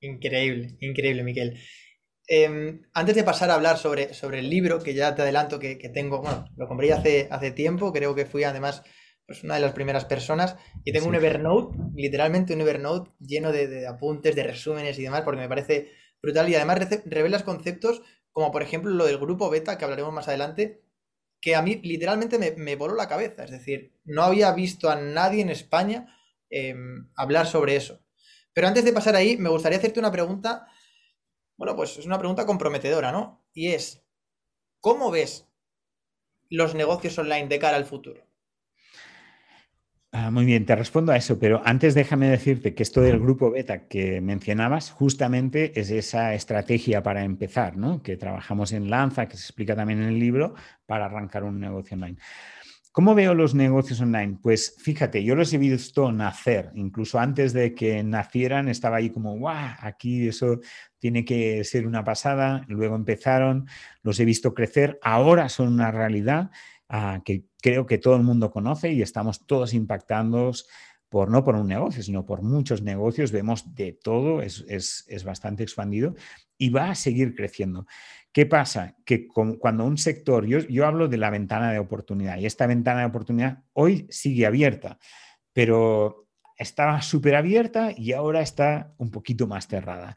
Increíble, 0.00 0.76
increíble, 0.80 1.22
Miquel. 1.22 1.58
Em, 2.28 2.82
antes 2.94 3.14
de 3.14 3.24
pasar 3.24 3.50
a 3.50 3.54
hablar 3.54 3.78
sobre, 3.78 4.14
sobre 4.14 4.38
el 4.38 4.48
libro, 4.48 4.82
que 4.82 4.94
ya 4.94 5.14
te 5.14 5.22
adelanto 5.22 5.58
que, 5.58 5.76
tengo, 5.92 6.22
bueno, 6.22 6.46
lo 6.56 6.68
compré 6.68 6.92
hace, 6.92 7.28
hace 7.30 7.50
tiempo, 7.50 7.92
creo 7.92 8.14
que 8.14 8.26
fui 8.26 8.44
además 8.44 8.82
pues, 9.26 9.44
una 9.44 9.54
de 9.54 9.60
las 9.60 9.72
primeras 9.72 10.04
personas, 10.04 10.56
y 10.84 10.92
tengo 10.92 11.08
un 11.08 11.14
Evernote, 11.14 11.76
literalmente 11.94 12.54
un 12.54 12.60
Evernote 12.60 13.10
lleno 13.20 13.50
de, 13.52 13.86
apuntes, 13.86 14.36
de 14.36 14.44
resúmenes 14.44 14.98
y 14.98 15.02
demás, 15.02 15.22
porque 15.22 15.40
me 15.40 15.48
parece 15.48 15.90
brutal 16.22 16.48
y 16.48 16.54
además 16.54 16.88
revelas 17.06 17.42
conceptos 17.42 18.02
como 18.32 18.50
por 18.50 18.62
ejemplo 18.62 18.90
lo 18.90 19.04
del 19.06 19.18
grupo 19.18 19.50
beta, 19.50 19.78
que 19.78 19.84
hablaremos 19.84 20.12
más 20.12 20.28
adelante, 20.28 20.82
que 21.40 21.54
a 21.54 21.62
mí 21.62 21.80
literalmente 21.82 22.38
me, 22.56 22.76
voló 22.76 22.94
la 22.94 23.08
cabeza, 23.08 23.44
es 23.44 23.50
decir, 23.50 23.94
no 24.04 24.22
había 24.22 24.52
visto 24.52 24.90
a 24.90 24.96
nadie 24.96 25.42
en 25.42 25.50
España 25.50 26.06
em, 26.50 27.10
hablar 27.16 27.46
sobre 27.46 27.76
eso. 27.76 28.00
Pero 28.52 28.68
antes 28.68 28.84
de 28.84 28.92
pasar 28.92 29.16
ahí, 29.16 29.36
me 29.36 29.48
gustaría 29.48 29.78
hacerte 29.78 30.00
una 30.00 30.12
pregunta 30.12 30.66
bueno, 31.56 31.76
pues 31.76 31.98
es 31.98 32.06
una 32.06 32.18
pregunta 32.18 32.46
comprometedora, 32.46 33.12
¿no? 33.12 33.44
Y 33.52 33.68
es, 33.68 34.04
¿cómo 34.80 35.10
ves 35.10 35.48
los 36.48 36.74
negocios 36.74 37.18
online 37.18 37.48
de 37.48 37.58
cara 37.58 37.76
al 37.76 37.84
futuro? 37.84 38.26
Ah, 40.14 40.30
muy 40.30 40.44
bien, 40.44 40.66
te 40.66 40.76
respondo 40.76 41.10
a 41.10 41.16
eso, 41.16 41.38
pero 41.38 41.62
antes 41.64 41.94
déjame 41.94 42.28
decirte 42.28 42.74
que 42.74 42.82
esto 42.82 43.00
del 43.00 43.18
grupo 43.18 43.50
beta 43.50 43.88
que 43.88 44.20
mencionabas 44.20 44.90
justamente 44.90 45.80
es 45.80 45.90
esa 45.90 46.34
estrategia 46.34 47.02
para 47.02 47.24
empezar, 47.24 47.78
¿no? 47.78 48.02
Que 48.02 48.18
trabajamos 48.18 48.72
en 48.72 48.90
Lanza, 48.90 49.26
que 49.26 49.38
se 49.38 49.44
explica 49.44 49.74
también 49.74 50.02
en 50.02 50.08
el 50.10 50.18
libro, 50.18 50.54
para 50.84 51.06
arrancar 51.06 51.44
un 51.44 51.58
negocio 51.58 51.94
online. 51.94 52.18
¿Cómo 52.92 53.14
veo 53.14 53.32
los 53.32 53.54
negocios 53.54 54.02
online? 54.02 54.36
Pues 54.42 54.76
fíjate, 54.78 55.24
yo 55.24 55.34
los 55.34 55.50
he 55.54 55.56
visto 55.56 56.12
nacer, 56.12 56.70
incluso 56.74 57.18
antes 57.18 57.54
de 57.54 57.74
que 57.74 58.02
nacieran 58.04 58.68
estaba 58.68 58.98
ahí 58.98 59.08
como, 59.08 59.34
guau, 59.38 59.74
aquí 59.80 60.28
eso 60.28 60.60
tiene 60.98 61.24
que 61.24 61.64
ser 61.64 61.86
una 61.86 62.04
pasada, 62.04 62.66
luego 62.68 62.94
empezaron, 62.94 63.66
los 64.02 64.20
he 64.20 64.26
visto 64.26 64.52
crecer, 64.52 64.98
ahora 65.00 65.48
son 65.48 65.72
una 65.72 65.90
realidad 65.90 66.50
ah, 66.90 67.22
que 67.24 67.46
creo 67.62 67.86
que 67.86 67.96
todo 67.96 68.16
el 68.16 68.24
mundo 68.24 68.50
conoce 68.50 68.92
y 68.92 69.00
estamos 69.00 69.46
todos 69.46 69.72
impactando 69.72 70.52
por 71.08 71.30
no 71.30 71.44
por 71.44 71.56
un 71.56 71.68
negocio, 71.68 72.02
sino 72.02 72.26
por 72.26 72.42
muchos 72.42 72.82
negocios, 72.82 73.32
vemos 73.32 73.74
de 73.74 73.92
todo, 73.92 74.42
es, 74.42 74.66
es 74.68 75.24
bastante 75.24 75.62
expandido 75.62 76.14
y 76.58 76.68
va 76.68 76.90
a 76.90 76.94
seguir 76.94 77.34
creciendo. 77.34 77.86
¿Qué 78.32 78.46
pasa? 78.46 78.96
Que 79.04 79.28
cuando 79.28 79.84
un 79.84 79.98
sector, 79.98 80.46
yo, 80.46 80.60
yo 80.60 80.86
hablo 80.86 81.08
de 81.08 81.18
la 81.18 81.28
ventana 81.28 81.70
de 81.70 81.78
oportunidad 81.78 82.38
y 82.38 82.46
esta 82.46 82.66
ventana 82.66 83.00
de 83.00 83.06
oportunidad 83.06 83.62
hoy 83.74 84.06
sigue 84.10 84.46
abierta, 84.46 84.98
pero 85.52 86.28
estaba 86.56 87.02
súper 87.02 87.34
abierta 87.34 87.92
y 87.94 88.12
ahora 88.12 88.40
está 88.40 88.94
un 88.96 89.10
poquito 89.10 89.46
más 89.46 89.68
cerrada. 89.68 90.16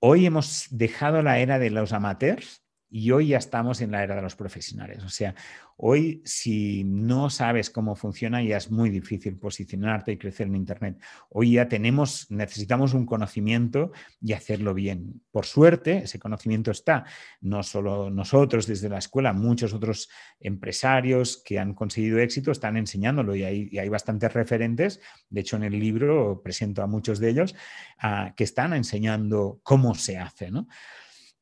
Hoy 0.00 0.24
hemos 0.24 0.66
dejado 0.70 1.22
la 1.22 1.38
era 1.38 1.58
de 1.58 1.70
los 1.70 1.92
amateurs 1.92 2.62
y 2.88 3.10
hoy 3.10 3.28
ya 3.28 3.38
estamos 3.38 3.80
en 3.80 3.90
la 3.90 4.02
era 4.02 4.14
de 4.14 4.22
los 4.22 4.36
profesionales. 4.36 5.02
O 5.04 5.08
sea, 5.10 5.34
hoy 5.76 6.22
si 6.24 6.84
no 6.84 7.30
sabes 7.30 7.70
cómo 7.70 7.96
funciona 7.96 8.42
ya 8.42 8.56
es 8.56 8.70
muy 8.70 8.90
difícil 8.90 9.36
posicionarte 9.36 10.12
y 10.12 10.18
crecer 10.18 10.46
en 10.46 10.56
Internet. 10.56 11.00
Hoy 11.30 11.52
ya 11.52 11.68
tenemos, 11.68 12.30
necesitamos 12.30 12.94
un 12.94 13.06
conocimiento 13.06 13.92
y 14.20 14.32
hacerlo 14.32 14.74
bien. 14.74 15.22
Por 15.30 15.46
suerte, 15.46 15.98
ese 16.04 16.18
conocimiento 16.18 16.70
está. 16.70 17.04
No 17.40 17.62
solo 17.62 18.10
nosotros 18.10 18.66
desde 18.66 18.88
la 18.88 18.98
escuela, 18.98 19.32
muchos 19.32 19.72
otros 19.72 20.08
empresarios 20.40 21.42
que 21.44 21.58
han 21.58 21.74
conseguido 21.74 22.18
éxito 22.18 22.50
están 22.50 22.76
enseñándolo 22.76 23.34
y 23.34 23.42
hay, 23.42 23.88
bastantes 23.88 24.32
referentes. 24.32 25.00
De 25.28 25.40
hecho, 25.40 25.56
en 25.56 25.64
el 25.64 25.78
libro 25.78 26.40
presento 26.42 26.82
a 26.82 26.86
muchos 26.86 27.18
de 27.20 27.30
ellos 27.30 27.54
ah, 27.98 28.32
que 28.36 28.44
están 28.44 28.72
enseñando 28.72 29.60
cómo 29.62 29.94
se 29.94 30.18
hace. 30.18 30.50
¿no? 30.50 30.66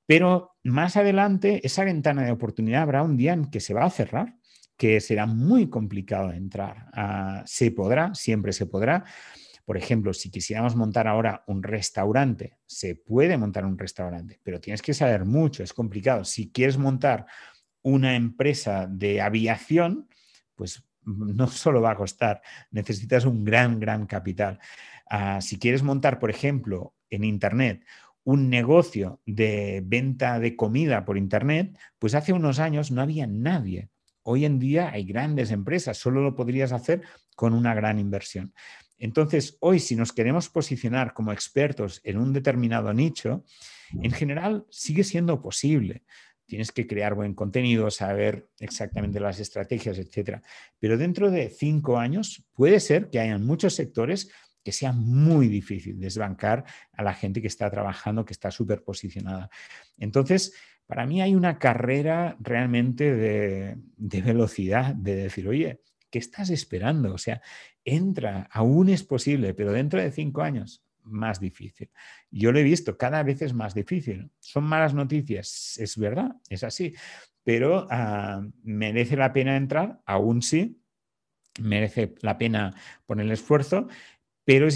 Pero 0.06 0.56
más 0.64 0.96
adelante, 0.96 1.60
esa 1.64 1.84
ventana 1.84 2.24
de 2.24 2.32
oportunidad 2.32 2.82
habrá 2.82 3.02
un 3.02 3.16
día 3.16 3.32
en 3.32 3.50
que 3.50 3.60
se 3.60 3.74
va 3.74 3.84
a 3.84 3.90
cerrar, 3.90 4.36
que 4.76 5.00
será 5.00 5.26
muy 5.26 5.68
complicado 5.68 6.32
entrar. 6.32 6.88
Ah, 6.92 7.42
se 7.46 7.70
podrá, 7.70 8.14
siempre 8.14 8.52
se 8.52 8.66
podrá. 8.66 9.04
Por 9.64 9.76
ejemplo, 9.76 10.12
si 10.12 10.30
quisiéramos 10.30 10.74
montar 10.74 11.06
ahora 11.06 11.44
un 11.46 11.62
restaurante, 11.62 12.58
se 12.66 12.96
puede 12.96 13.38
montar 13.38 13.64
un 13.64 13.78
restaurante, 13.78 14.40
pero 14.42 14.60
tienes 14.60 14.82
que 14.82 14.92
saber 14.92 15.24
mucho, 15.24 15.62
es 15.62 15.72
complicado. 15.72 16.24
Si 16.24 16.50
quieres 16.50 16.78
montar 16.78 17.26
una 17.82 18.16
empresa 18.16 18.88
de 18.88 19.20
aviación, 19.20 20.08
pues 20.56 20.84
no 21.04 21.46
solo 21.46 21.80
va 21.80 21.92
a 21.92 21.96
costar, 21.96 22.42
necesitas 22.70 23.24
un 23.24 23.44
gran, 23.44 23.78
gran 23.78 24.06
capital. 24.06 24.58
Ah, 25.08 25.40
si 25.40 25.58
quieres 25.58 25.82
montar, 25.82 26.18
por 26.18 26.30
ejemplo, 26.30 26.94
en 27.10 27.24
Internet 27.24 27.84
un 28.24 28.50
negocio 28.50 29.20
de 29.26 29.82
venta 29.84 30.38
de 30.38 30.56
comida 30.56 31.04
por 31.04 31.18
Internet, 31.18 31.76
pues 31.98 32.14
hace 32.14 32.32
unos 32.32 32.58
años 32.58 32.90
no 32.90 33.02
había 33.02 33.26
nadie. 33.26 33.88
Hoy 34.22 34.44
en 34.44 34.58
día 34.58 34.90
hay 34.92 35.04
grandes 35.04 35.50
empresas, 35.50 35.98
solo 35.98 36.22
lo 36.22 36.36
podrías 36.36 36.72
hacer 36.72 37.02
con 37.34 37.54
una 37.54 37.74
gran 37.74 37.98
inversión. 37.98 38.54
Entonces, 38.98 39.56
hoy 39.60 39.80
si 39.80 39.96
nos 39.96 40.12
queremos 40.12 40.48
posicionar 40.48 41.12
como 41.12 41.32
expertos 41.32 42.00
en 42.04 42.18
un 42.18 42.32
determinado 42.32 42.92
nicho, 42.92 43.44
en 44.00 44.12
general 44.12 44.64
sigue 44.70 45.02
siendo 45.02 45.42
posible. 45.42 46.04
Tienes 46.46 46.70
que 46.70 46.86
crear 46.86 47.14
buen 47.14 47.34
contenido, 47.34 47.90
saber 47.90 48.48
exactamente 48.60 49.18
las 49.18 49.40
estrategias, 49.40 49.98
etcétera. 49.98 50.42
Pero 50.78 50.96
dentro 50.96 51.30
de 51.32 51.48
cinco 51.50 51.98
años 51.98 52.44
puede 52.52 52.78
ser 52.78 53.10
que 53.10 53.18
hayan 53.18 53.44
muchos 53.44 53.74
sectores 53.74 54.30
que 54.62 54.72
sea 54.72 54.92
muy 54.92 55.48
difícil 55.48 55.98
desbancar 55.98 56.64
a 56.92 57.02
la 57.02 57.14
gente 57.14 57.40
que 57.40 57.48
está 57.48 57.70
trabajando, 57.70 58.24
que 58.24 58.32
está 58.32 58.50
súper 58.50 58.82
posicionada. 58.82 59.50
Entonces, 59.98 60.54
para 60.86 61.06
mí 61.06 61.22
hay 61.22 61.34
una 61.34 61.58
carrera 61.58 62.36
realmente 62.40 63.14
de, 63.14 64.22
velocidad, 64.22 64.94
de 64.94 65.16
decir, 65.16 65.48
oye, 65.48 65.80
¿qué 66.10 66.18
estás 66.18 66.50
esperando? 66.50 67.14
O 67.14 67.18
sea, 67.18 67.40
entra, 67.84 68.48
aún 68.52 68.88
es 68.88 69.02
posible, 69.02 69.54
pero 69.54 69.72
dentro 69.72 70.00
de 70.00 70.12
cinco 70.12 70.42
años 70.42 70.84
más 71.04 71.40
difícil. 71.40 71.90
Yo 72.30 72.52
lo 72.52 72.58
he 72.58 72.62
visto, 72.62 72.96
cada 72.96 73.22
vez 73.22 73.42
es 73.42 73.54
más 73.54 73.74
difícil. 73.74 74.30
Son 74.38 74.64
malas 74.64 74.94
noticias, 74.94 75.76
es 75.78 75.96
verdad, 75.96 76.36
es 76.48 76.62
así, 76.62 76.94
pero 77.42 77.88
ah, 77.90 78.46
merece 78.62 79.16
la 79.16 79.32
pena 79.32 79.56
entrar, 79.56 80.00
aún 80.06 80.42
sí, 80.42 80.80
merece 81.60 82.14
la 82.20 82.38
pena 82.38 82.74
poner 83.06 83.26
el 83.26 83.32
esfuerzo, 83.32 83.88
pero 84.44 84.68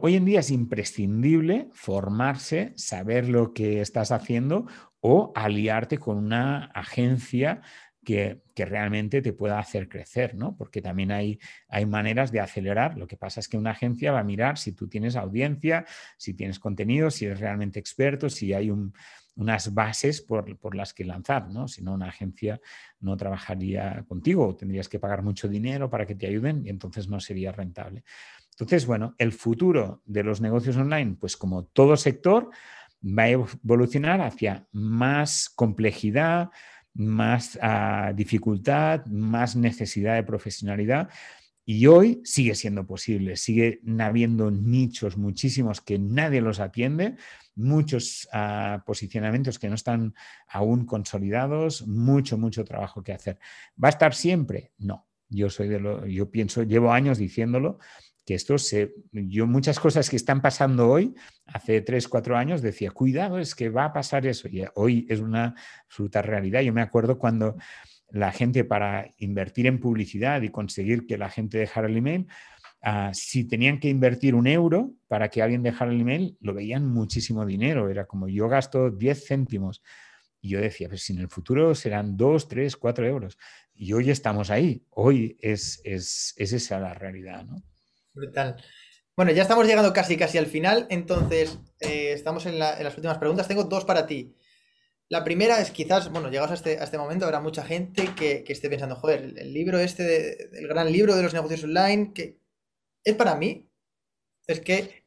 hoy 0.00 0.14
en 0.14 0.24
día 0.24 0.40
es 0.40 0.50
imprescindible 0.50 1.68
formarse, 1.72 2.72
saber 2.76 3.28
lo 3.28 3.52
que 3.52 3.80
estás 3.80 4.12
haciendo 4.12 4.66
o 5.00 5.32
aliarte 5.34 5.98
con 5.98 6.16
una 6.16 6.66
agencia 6.66 7.62
que, 8.08 8.42
realmente 8.56 9.22
te 9.22 9.32
pueda 9.32 9.60
hacer 9.60 9.88
crecer, 9.88 10.34
¿no? 10.34 10.56
Porque 10.56 10.82
también 10.82 11.12
hay, 11.12 11.38
hay 11.68 11.86
maneras 11.86 12.32
de 12.32 12.40
acelerar. 12.40 12.98
Lo 12.98 13.06
que 13.06 13.16
pasa 13.16 13.38
es 13.38 13.48
que 13.48 13.56
una 13.56 13.70
agencia 13.70 14.10
va 14.10 14.18
a 14.18 14.24
mirar 14.24 14.58
si 14.58 14.72
tú 14.72 14.88
tienes 14.88 15.14
audiencia, 15.14 15.84
si 16.16 16.34
tienes 16.34 16.58
contenido, 16.58 17.08
si 17.10 17.26
eres 17.26 17.38
realmente 17.38 17.78
experto, 17.78 18.28
si 18.28 18.52
hay 18.54 18.72
unas 19.36 19.74
bases 19.74 20.22
por, 20.22 20.74
las 20.74 20.92
que 20.92 21.04
lanzar, 21.04 21.48
¿no? 21.50 21.68
Si 21.68 21.82
no, 21.82 21.94
una 21.94 22.08
agencia 22.08 22.60
no 22.98 23.16
trabajaría 23.16 24.04
contigo, 24.08 24.56
tendrías 24.56 24.88
que 24.88 24.98
pagar 24.98 25.22
mucho 25.22 25.46
dinero 25.46 25.88
para 25.88 26.04
que 26.04 26.16
te 26.16 26.26
ayuden 26.26 26.66
y 26.66 26.70
entonces 26.70 27.08
no 27.08 27.20
sería 27.20 27.52
rentable. 27.52 28.02
Entonces, 28.58 28.86
bueno, 28.86 29.14
el 29.18 29.30
futuro 29.30 30.02
de 30.04 30.24
los 30.24 30.40
negocios 30.40 30.76
online, 30.76 31.16
pues 31.20 31.36
como 31.36 31.66
todo 31.66 31.96
sector, 31.96 32.50
va 33.04 33.22
a 33.22 33.28
evolucionar 33.28 34.20
hacia 34.20 34.66
más 34.72 35.48
complejidad, 35.48 36.50
más 36.92 37.56
ah, 37.62 38.12
dificultad, 38.16 39.06
más 39.06 39.54
necesidad 39.54 40.16
de 40.16 40.24
profesionalidad. 40.24 41.08
Y 41.64 41.86
hoy 41.86 42.20
sigue 42.24 42.56
siendo 42.56 42.84
posible, 42.84 43.36
sigue 43.36 43.80
habiendo 44.00 44.50
nichos 44.50 45.16
muchísimos 45.16 45.80
que 45.80 46.00
nadie 46.00 46.40
los 46.40 46.58
atiende, 46.58 47.14
muchos 47.54 48.28
ah, 48.32 48.82
posicionamientos 48.84 49.60
que 49.60 49.68
no 49.68 49.76
están 49.76 50.14
aún 50.48 50.84
consolidados, 50.84 51.86
mucho, 51.86 52.36
mucho 52.38 52.64
trabajo 52.64 53.04
que 53.04 53.12
hacer. 53.12 53.38
¿Va 53.80 53.86
a 53.86 53.90
estar 53.90 54.14
siempre? 54.14 54.72
No. 54.78 55.04
Yo 55.30 55.50
soy 55.50 55.68
de 55.68 55.78
lo, 55.78 56.06
yo 56.06 56.30
pienso, 56.30 56.62
llevo 56.62 56.90
años 56.90 57.18
diciéndolo, 57.18 57.78
que 58.28 58.34
esto 58.34 58.58
se, 58.58 58.92
yo 59.10 59.46
muchas 59.46 59.80
cosas 59.80 60.10
que 60.10 60.16
están 60.16 60.42
pasando 60.42 60.90
hoy, 60.90 61.14
hace 61.46 61.80
tres, 61.80 62.08
cuatro 62.08 62.36
años 62.36 62.60
decía, 62.60 62.90
cuidado, 62.90 63.38
es 63.38 63.54
que 63.54 63.70
va 63.70 63.86
a 63.86 63.92
pasar 63.94 64.26
eso. 64.26 64.48
Y 64.48 64.66
hoy 64.74 65.06
es 65.08 65.20
una 65.20 65.54
absoluta 65.84 66.20
realidad. 66.20 66.60
Yo 66.60 66.74
me 66.74 66.82
acuerdo 66.82 67.16
cuando 67.16 67.56
la 68.10 68.30
gente 68.30 68.64
para 68.64 69.10
invertir 69.16 69.66
en 69.66 69.80
publicidad 69.80 70.42
y 70.42 70.50
conseguir 70.50 71.06
que 71.06 71.16
la 71.16 71.30
gente 71.30 71.56
dejara 71.56 71.88
el 71.88 71.96
email, 71.96 72.26
ah, 72.82 73.12
si 73.14 73.44
tenían 73.48 73.80
que 73.80 73.88
invertir 73.88 74.34
un 74.34 74.46
euro 74.46 74.92
para 75.06 75.30
que 75.30 75.40
alguien 75.40 75.62
dejara 75.62 75.90
el 75.90 76.02
email, 76.02 76.36
lo 76.42 76.52
veían 76.52 76.86
muchísimo 76.86 77.46
dinero. 77.46 77.88
Era 77.88 78.04
como 78.04 78.28
yo 78.28 78.46
gasto 78.46 78.90
10 78.90 79.26
céntimos. 79.26 79.80
Y 80.42 80.50
yo 80.50 80.60
decía, 80.60 80.90
pues 80.90 81.00
si 81.00 81.14
en 81.14 81.20
el 81.20 81.28
futuro 81.30 81.74
serán 81.74 82.18
2, 82.18 82.46
3, 82.46 82.76
4 82.76 83.06
euros. 83.06 83.38
Y 83.72 83.94
hoy 83.94 84.10
estamos 84.10 84.50
ahí. 84.50 84.84
Hoy 84.90 85.38
es, 85.40 85.80
es, 85.82 86.34
es 86.36 86.52
esa 86.52 86.78
la 86.78 86.92
realidad, 86.92 87.46
¿no? 87.46 87.62
Brutal. 88.18 88.56
Bueno, 89.16 89.32
ya 89.32 89.42
estamos 89.42 89.66
llegando 89.66 89.92
casi 89.92 90.16
casi 90.16 90.38
al 90.38 90.46
final, 90.46 90.86
entonces 90.90 91.58
eh, 91.80 92.12
estamos 92.12 92.46
en, 92.46 92.58
las 92.58 92.96
últimas 92.96 93.18
preguntas. 93.18 93.48
Tengo 93.48 93.64
dos 93.64 93.84
para 93.84 94.06
ti. 94.06 94.36
La 95.08 95.24
primera 95.24 95.60
es 95.60 95.70
quizás, 95.70 96.10
bueno, 96.10 96.28
llegados 96.28 96.50
a 96.50 96.54
este, 96.54 96.82
este 96.82 96.98
momento, 96.98 97.24
habrá 97.24 97.40
mucha 97.40 97.64
gente 97.64 98.14
que, 98.14 98.44
esté 98.46 98.68
pensando, 98.68 98.94
joder, 98.94 99.34
el, 99.36 99.52
libro 99.52 99.78
este, 99.78 100.56
el 100.56 100.68
gran 100.68 100.92
libro 100.92 101.16
de 101.16 101.22
los 101.22 101.32
negocios 101.32 101.64
online, 101.64 102.12
que 102.14 102.38
es 103.02 103.14
para 103.14 103.34
mí. 103.34 103.68
Es 104.46 104.60
que, 104.60 105.06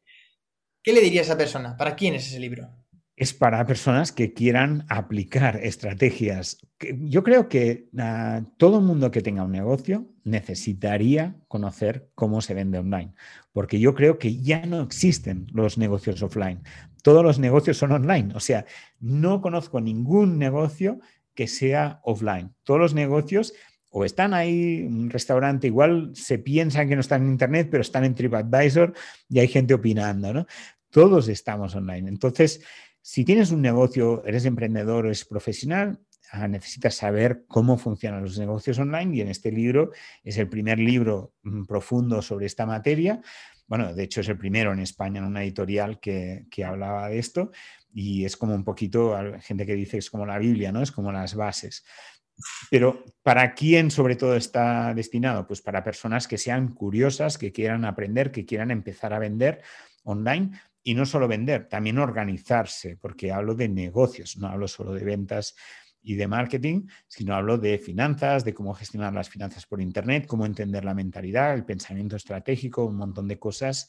¿qué 0.82 0.92
le 0.92 1.00
diría 1.00 1.20
a 1.20 1.24
esa 1.24 1.38
persona? 1.38 1.76
¿Para 1.76 1.94
quién 1.94 2.14
es 2.14 2.26
ese 2.26 2.40
libro? 2.40 2.68
es 3.14 3.34
para 3.34 3.64
personas 3.66 4.10
que 4.10 4.32
quieran 4.32 4.84
aplicar 4.88 5.60
estrategias. 5.62 6.58
Yo 6.80 7.22
creo 7.22 7.48
que 7.48 7.88
ah, 7.96 8.42
todo 8.56 8.80
mundo 8.80 9.12
que 9.12 9.20
tenga 9.20 9.44
un 9.44 9.52
negocio 9.52 10.11
necesitaría 10.24 11.36
conocer 11.48 12.08
cómo 12.14 12.40
se 12.40 12.54
vende 12.54 12.78
online, 12.78 13.14
porque 13.52 13.80
yo 13.80 13.94
creo 13.94 14.18
que 14.18 14.40
ya 14.40 14.64
no 14.66 14.82
existen 14.82 15.46
los 15.52 15.78
negocios 15.78 16.22
offline. 16.22 16.62
Todos 17.02 17.24
los 17.24 17.38
negocios 17.38 17.76
son 17.76 17.92
online. 17.92 18.32
O 18.34 18.40
sea, 18.40 18.64
no 19.00 19.40
conozco 19.40 19.80
ningún 19.80 20.38
negocio 20.38 21.00
que 21.34 21.48
sea 21.48 22.00
offline. 22.04 22.54
Todos 22.62 22.80
los 22.80 22.94
negocios 22.94 23.54
o 23.90 24.04
están 24.04 24.32
ahí, 24.32 24.82
un 24.82 25.10
restaurante, 25.10 25.66
igual 25.66 26.12
se 26.14 26.38
piensan 26.38 26.88
que 26.88 26.94
no 26.94 27.02
están 27.02 27.22
en 27.22 27.32
Internet, 27.32 27.68
pero 27.70 27.82
están 27.82 28.04
en 28.04 28.14
TripAdvisor 28.14 28.94
y 29.28 29.38
hay 29.38 29.48
gente 29.48 29.74
opinando, 29.74 30.32
¿no? 30.32 30.46
Todos 30.88 31.28
estamos 31.28 31.74
online. 31.74 32.08
Entonces, 32.08 32.62
si 33.02 33.24
tienes 33.24 33.50
un 33.50 33.60
negocio, 33.60 34.24
eres 34.24 34.46
emprendedor 34.46 35.04
o 35.04 35.08
eres 35.08 35.26
profesional, 35.26 35.98
necesitas 36.48 36.94
saber 36.94 37.44
cómo 37.46 37.76
funcionan 37.76 38.22
los 38.22 38.38
negocios 38.38 38.78
online 38.78 39.16
y 39.16 39.20
en 39.20 39.28
este 39.28 39.52
libro 39.52 39.90
es 40.24 40.38
el 40.38 40.48
primer 40.48 40.78
libro 40.78 41.34
mm, 41.42 41.64
profundo 41.64 42.22
sobre 42.22 42.46
esta 42.46 42.66
materia. 42.66 43.20
Bueno, 43.66 43.94
de 43.94 44.02
hecho 44.02 44.20
es 44.20 44.28
el 44.28 44.38
primero 44.38 44.72
en 44.72 44.80
España 44.80 45.18
en 45.18 45.26
una 45.26 45.42
editorial 45.42 46.00
que, 46.00 46.46
hablaba 46.64 47.08
de 47.08 47.18
esto 47.18 47.50
y 47.92 48.24
es 48.24 48.36
como 48.36 48.54
un 48.54 48.64
poquito, 48.64 49.16
hay 49.16 49.40
gente 49.40 49.66
que 49.66 49.74
dice 49.74 49.92
que 49.92 49.98
es 49.98 50.10
como 50.10 50.26
la 50.26 50.38
Biblia, 50.38 50.72
¿no? 50.72 50.82
Es 50.82 50.92
como 50.92 51.12
las 51.12 51.34
bases. 51.34 51.84
Pero 52.70 53.04
¿para 53.22 53.54
quién 53.54 53.90
sobre 53.90 54.16
todo 54.16 54.34
está 54.36 54.94
destinado? 54.94 55.46
Pues 55.46 55.60
para 55.60 55.84
personas 55.84 56.26
que 56.26 56.38
sean 56.38 56.68
curiosas, 56.68 57.38
que 57.38 57.52
quieran 57.52 57.84
aprender, 57.84 58.32
que 58.32 58.46
quieran 58.46 58.70
empezar 58.70 59.12
a 59.12 59.18
vender 59.18 59.62
online, 60.04 60.50
y 60.82 60.94
no 60.94 61.06
solo 61.06 61.28
vender, 61.28 61.68
también 61.68 61.98
organizarse, 61.98 62.96
porque 62.96 63.32
hablo 63.32 63.54
de 63.54 63.68
negocios, 63.68 64.36
no 64.36 64.48
hablo 64.48 64.66
solo 64.66 64.92
de 64.92 65.04
ventas 65.04 65.54
y 66.02 66.14
de 66.16 66.26
marketing, 66.26 66.86
sino 67.06 67.34
hablo 67.34 67.58
de 67.58 67.78
finanzas, 67.78 68.44
de 68.44 68.54
cómo 68.54 68.74
gestionar 68.74 69.12
las 69.12 69.28
finanzas 69.28 69.66
por 69.66 69.80
Internet, 69.80 70.26
cómo 70.26 70.46
entender 70.46 70.84
la 70.84 70.94
mentalidad, 70.94 71.54
el 71.54 71.64
pensamiento 71.64 72.16
estratégico, 72.16 72.84
un 72.84 72.96
montón 72.96 73.28
de 73.28 73.38
cosas. 73.38 73.88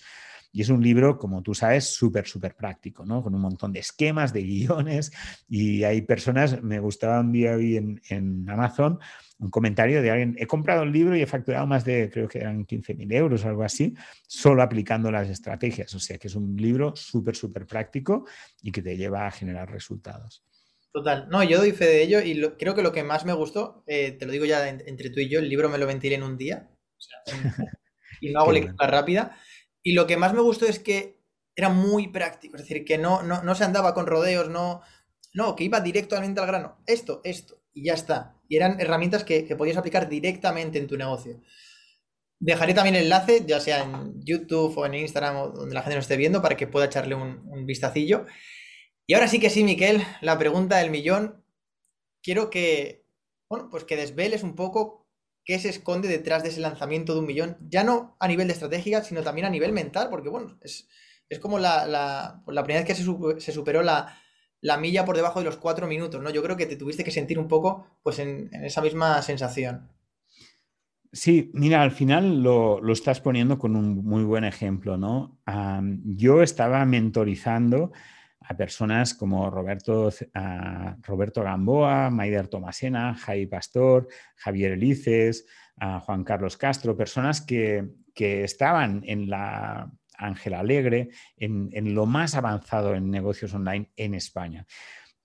Y 0.56 0.62
es 0.62 0.70
un 0.70 0.84
libro, 0.84 1.18
como 1.18 1.42
tú 1.42 1.56
sabes, 1.56 1.96
súper, 1.96 2.28
súper 2.28 2.56
práctico, 2.56 3.04
¿no? 3.04 3.24
Con 3.24 3.34
un 3.34 3.42
montón 3.42 3.74
de 3.74 3.80
esquemas, 3.80 4.32
de 4.34 4.44
guiones. 4.44 5.12
Y 5.50 5.84
hay 5.84 6.04
personas, 6.04 6.62
me 6.62 6.80
gustaba 6.80 7.22
un 7.22 7.32
día 7.32 7.54
hoy 7.54 7.78
en, 7.78 8.00
en 8.10 8.48
Amazon, 8.48 9.00
un 9.40 9.50
comentario 9.50 10.02
de 10.04 10.12
alguien, 10.12 10.36
he 10.38 10.46
comprado 10.46 10.84
el 10.84 10.92
libro 10.92 11.16
y 11.16 11.22
he 11.22 11.26
facturado 11.26 11.66
más 11.66 11.84
de, 11.84 12.10
creo 12.12 12.28
que 12.28 12.38
eran 12.40 12.66
15.000 12.66 13.14
euros 13.14 13.44
o 13.44 13.50
algo 13.50 13.64
así, 13.64 13.96
solo 14.28 14.62
aplicando 14.62 15.12
las 15.12 15.28
estrategias. 15.28 15.94
O 15.96 16.00
sea 16.00 16.20
que 16.20 16.28
es 16.28 16.36
un 16.36 16.56
libro 16.56 16.96
súper, 16.96 17.36
súper 17.36 17.66
práctico 17.66 18.26
y 18.62 18.72
que 18.72 18.84
te 18.84 18.96
lleva 18.96 19.26
a 19.26 19.32
generar 19.32 19.72
resultados. 19.72 20.44
Total, 20.94 21.28
no, 21.28 21.44
yo 21.44 21.58
doy 21.58 21.72
fe 21.72 21.86
de 21.86 22.04
ello 22.04 22.22
y 22.22 22.40
creo 22.60 22.76
que 22.76 22.84
lo 22.84 22.92
que 22.92 23.04
más 23.04 23.26
me 23.26 23.34
gustó, 23.34 23.84
eh, 23.88 24.12
te 24.12 24.28
lo 24.28 24.32
digo 24.32 24.46
ya 24.46 24.70
entre 24.70 25.10
tú 25.10 25.20
y 25.20 25.28
yo, 25.28 25.40
el 25.40 25.50
libro 25.50 25.68
me 25.68 25.80
lo 25.80 25.88
ventilé 25.88 26.16
en 26.16 26.24
un 26.24 26.38
día 26.38 26.70
y 28.22 28.32
no 28.32 28.42
hago 28.42 28.52
lectura 28.52 28.88
rápida. 28.88 29.36
Y 29.82 29.94
lo 29.94 30.06
que 30.06 30.18
más 30.18 30.36
me 30.36 30.42
gustó 30.42 30.68
es 30.68 30.78
que 30.78 31.20
era 31.56 31.70
muy 31.70 32.10
práctico, 32.10 32.58
es 32.58 32.62
decir, 32.62 32.86
que 32.86 33.00
no, 33.00 33.24
no, 33.24 33.42
no 33.42 33.56
se 33.56 33.64
andaba 33.64 33.96
con 33.96 34.06
rodeos, 34.06 34.50
no, 34.50 34.82
no, 35.34 35.56
que 35.56 35.64
iba 35.64 35.82
directamente 35.82 36.40
al 36.40 36.48
grano. 36.48 36.78
Esto, 36.86 37.22
esto, 37.24 37.64
y 37.74 37.86
ya 37.86 37.96
está. 37.96 38.40
Y 38.48 38.58
eran 38.58 38.80
herramientas 38.80 39.24
que, 39.24 39.44
podías 39.56 39.78
aplicar 39.78 40.08
directamente 40.08 40.78
en 40.78 40.86
tu 40.86 40.96
negocio. 40.96 41.42
Dejaré 42.40 42.76
también 42.76 42.96
el 42.96 43.04
enlace, 43.04 43.44
ya 43.48 43.60
sea 43.60 43.84
en 43.84 44.24
YouTube 44.24 44.78
o 44.78 44.86
en 44.86 44.94
Instagram 44.94 45.38
o 45.38 45.50
donde 45.50 45.74
la 45.74 45.82
gente 45.82 45.96
nos 45.96 46.06
esté 46.06 46.18
viendo, 46.18 46.40
para 46.40 46.56
que 46.56 46.68
pueda 46.68 46.86
echarle 46.86 47.16
un, 47.16 47.42
un 47.48 47.66
vistacillo. 47.66 48.28
Y 49.06 49.14
ahora 49.14 49.28
sí 49.28 49.40
que 49.40 49.50
sí, 49.50 49.64
Miquel, 49.64 50.02
la 50.22 50.38
pregunta 50.38 50.78
del 50.78 50.92
millón. 50.92 51.44
Quiero 52.22 52.50
que, 52.50 53.06
bueno, 53.50 53.70
pues 53.70 53.84
que 53.84 53.98
desveles 53.98 54.44
un 54.44 54.56
poco 54.56 55.04
qué 55.46 55.60
se 55.60 55.70
esconde 55.70 56.08
detrás 56.08 56.44
de 56.44 56.50
ese 56.50 56.62
lanzamiento 56.62 57.14
de 57.14 57.20
un 57.20 57.26
millón, 57.26 57.58
ya 57.70 57.84
no 57.84 58.16
a 58.20 58.28
nivel 58.28 58.48
de 58.48 58.54
estrategia, 58.54 59.04
sino 59.04 59.24
también 59.24 59.46
a 59.46 59.50
nivel 59.50 59.74
mental, 59.74 60.10
porque 60.10 60.30
bueno, 60.30 60.58
es, 60.62 60.88
como 61.42 61.60
la, 61.60 61.86
la, 61.86 62.44
la 62.48 62.64
primera 62.64 62.86
vez 62.86 62.96
que 62.96 63.42
se, 63.42 63.52
superó 63.52 63.82
la, 63.82 64.18
la 64.62 64.78
milla 64.78 65.04
por 65.04 65.16
debajo 65.16 65.40
de 65.40 65.46
los 65.46 65.58
cuatro 65.58 65.88
minutos, 65.88 66.22
¿no? 66.22 66.30
Yo 66.30 66.42
creo 66.44 66.56
que 66.56 66.66
te 66.66 66.78
tuviste 66.78 67.04
que 67.04 67.12
sentir 67.12 67.38
un 67.38 67.48
poco 67.48 67.86
pues 68.04 68.20
en, 68.20 68.50
esa 68.64 68.82
misma 68.82 69.22
sensación. 69.22 69.90
Sí, 71.12 71.52
mira, 71.54 71.82
al 71.82 71.92
final 71.92 72.42
lo, 72.42 72.80
estás 72.92 73.20
poniendo 73.20 73.60
con 73.60 73.76
un 73.76 74.04
muy 74.04 74.24
buen 74.24 74.46
ejemplo, 74.46 74.98
¿no? 74.98 75.40
yo 76.06 76.42
estaba 76.42 76.86
mentorizando 76.86 77.92
a 78.48 78.56
personas 78.56 79.14
como 79.14 79.50
Roberto, 79.50 80.10
Roberto 81.02 81.44
Gamboa, 81.44 82.10
Maider 82.10 82.48
Tomasena, 82.48 83.16
Javi 83.16 83.48
Pastor, 83.48 84.08
Javier 84.36 84.74
Elices, 84.74 85.46
Juan 86.06 86.24
Carlos 86.24 86.58
Castro, 86.58 86.96
personas 86.96 87.42
que, 87.42 87.88
que 88.14 88.44
estaban 88.44 89.02
en 89.06 89.30
la 89.30 89.92
Ángel 90.18 90.54
Alegre, 90.54 91.10
en, 91.38 91.94
lo 91.94 92.06
más 92.06 92.36
avanzado 92.36 92.96
en 92.96 93.10
negocios 93.10 93.54
online 93.54 93.92
en 93.96 94.14
España. 94.14 94.66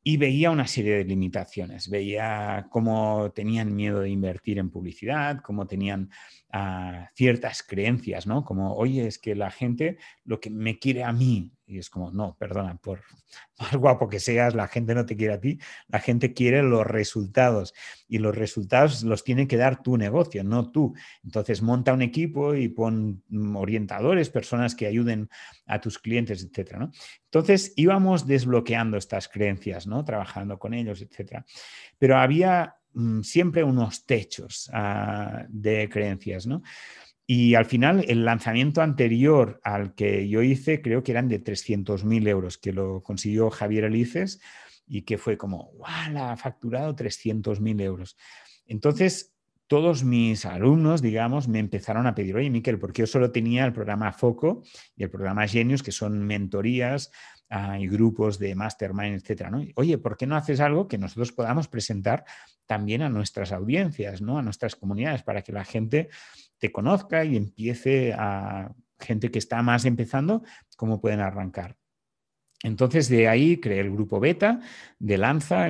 Y 0.02 0.16
veía 0.16 0.50
una 0.50 0.66
serie 0.66 0.96
de 0.96 1.04
limitaciones, 1.04 1.90
veía 1.90 2.66
cómo 2.70 3.30
tenían 3.34 3.74
miedo 3.74 4.00
de 4.00 4.08
invertir 4.08 4.58
en 4.58 4.70
publicidad, 4.70 5.40
cómo 5.42 5.66
tenían 5.66 6.08
a 6.50 7.10
ciertas 7.14 7.62
creencias, 7.62 8.26
¿no? 8.26 8.44
Como, 8.44 8.74
oye, 8.74 9.06
es 9.06 9.18
que 9.18 9.34
la 9.34 9.50
gente 9.50 9.98
lo 10.24 10.40
que 10.40 10.48
me 10.50 10.78
quiere 10.78 11.04
a 11.04 11.12
mí, 11.12 11.52
y 11.66 11.76
es 11.78 11.90
como, 11.90 12.10
no, 12.10 12.36
perdona, 12.38 12.76
por 12.76 13.02
más 13.58 13.76
guapo 13.76 14.08
que 14.08 14.18
seas, 14.18 14.54
la 14.54 14.66
gente 14.68 14.94
no 14.94 15.04
te 15.04 15.16
quiere 15.16 15.34
a 15.34 15.40
ti, 15.40 15.58
la 15.88 16.00
gente 16.00 16.32
quiere 16.32 16.62
los 16.62 16.86
resultados 16.86 17.74
y 18.08 18.18
los 18.18 18.34
resultados 18.34 19.02
los 19.02 19.24
tiene 19.24 19.46
que 19.46 19.58
dar 19.58 19.82
tu 19.82 19.98
negocio, 19.98 20.42
no 20.42 20.70
tú. 20.70 20.94
Entonces 21.22 21.60
monta 21.60 21.92
un 21.92 22.00
equipo 22.00 22.54
y 22.54 22.68
pon 22.68 23.22
mm, 23.28 23.56
orientadores, 23.56 24.30
personas 24.30 24.74
que 24.74 24.86
ayuden 24.86 25.28
a 25.66 25.80
tus 25.80 25.98
clientes, 25.98 26.42
etcétera, 26.42 26.78
¿no? 26.78 26.90
Entonces 27.24 27.74
íbamos 27.76 28.26
desbloqueando 28.26 28.96
estas 28.96 29.28
creencias, 29.28 29.86
¿no? 29.86 30.02
Trabajando 30.02 30.58
con 30.58 30.72
ellos, 30.72 31.02
etcétera. 31.02 31.44
Pero 31.98 32.16
había 32.16 32.77
siempre 33.22 33.62
unos 33.62 34.06
techos 34.06 34.70
ah, 34.72 35.44
de 35.48 35.88
creencias, 35.88 36.46
¿no? 36.46 36.62
Y 37.30 37.54
al 37.56 37.66
final, 37.66 38.06
el 38.08 38.24
lanzamiento 38.24 38.80
anterior 38.80 39.60
al 39.62 39.94
que 39.94 40.28
yo 40.28 40.42
hice, 40.42 40.80
creo 40.80 41.02
que 41.02 41.12
eran 41.12 41.28
de 41.28 41.44
300.000 41.44 42.26
euros, 42.26 42.56
que 42.56 42.72
lo 42.72 43.02
consiguió 43.02 43.50
Javier 43.50 43.84
Elices 43.84 44.40
y 44.86 45.02
que 45.02 45.18
fue 45.18 45.36
como, 45.36 45.70
¡guau! 45.74 46.16
Ha 46.16 46.36
facturado 46.38 46.96
300.000 46.96 47.82
euros. 47.82 48.16
Entonces, 48.66 49.34
todos 49.66 50.02
mis 50.02 50.46
alumnos, 50.46 51.02
digamos, 51.02 51.46
me 51.46 51.58
empezaron 51.58 52.06
a 52.06 52.14
pedir, 52.14 52.34
oye, 52.34 52.48
Miquel, 52.48 52.78
porque 52.78 53.02
yo 53.02 53.06
solo 53.06 53.30
tenía 53.30 53.66
el 53.66 53.74
programa 53.74 54.12
Foco 54.12 54.62
y 54.96 55.02
el 55.02 55.10
programa 55.10 55.46
Genius, 55.46 55.82
que 55.82 55.92
son 55.92 56.26
mentorías 56.26 57.10
y 57.78 57.88
grupos 57.88 58.38
de 58.38 58.54
mastermind, 58.54 59.16
etcétera, 59.16 59.50
¿no? 59.50 59.64
Oye, 59.76 59.98
¿por 59.98 60.16
qué 60.16 60.26
no 60.26 60.36
haces 60.36 60.60
algo 60.60 60.86
que 60.86 60.98
nosotros 60.98 61.32
podamos 61.32 61.68
presentar 61.68 62.24
también 62.66 63.02
a 63.02 63.08
nuestras 63.08 63.52
audiencias, 63.52 64.20
¿no? 64.20 64.38
A 64.38 64.42
nuestras 64.42 64.76
comunidades, 64.76 65.22
para 65.22 65.42
que 65.42 65.52
la 65.52 65.64
gente 65.64 66.10
te 66.58 66.70
conozca 66.70 67.24
y 67.24 67.36
empiece 67.36 68.12
a 68.12 68.72
gente 68.98 69.30
que 69.30 69.38
está 69.38 69.62
más 69.62 69.84
empezando, 69.84 70.42
cómo 70.76 71.00
pueden 71.00 71.20
arrancar. 71.20 71.76
Entonces 72.62 73.08
de 73.08 73.28
ahí 73.28 73.58
creé 73.58 73.80
el 73.80 73.92
grupo 73.92 74.18
beta 74.18 74.60
de 74.98 75.16
Lanza, 75.16 75.68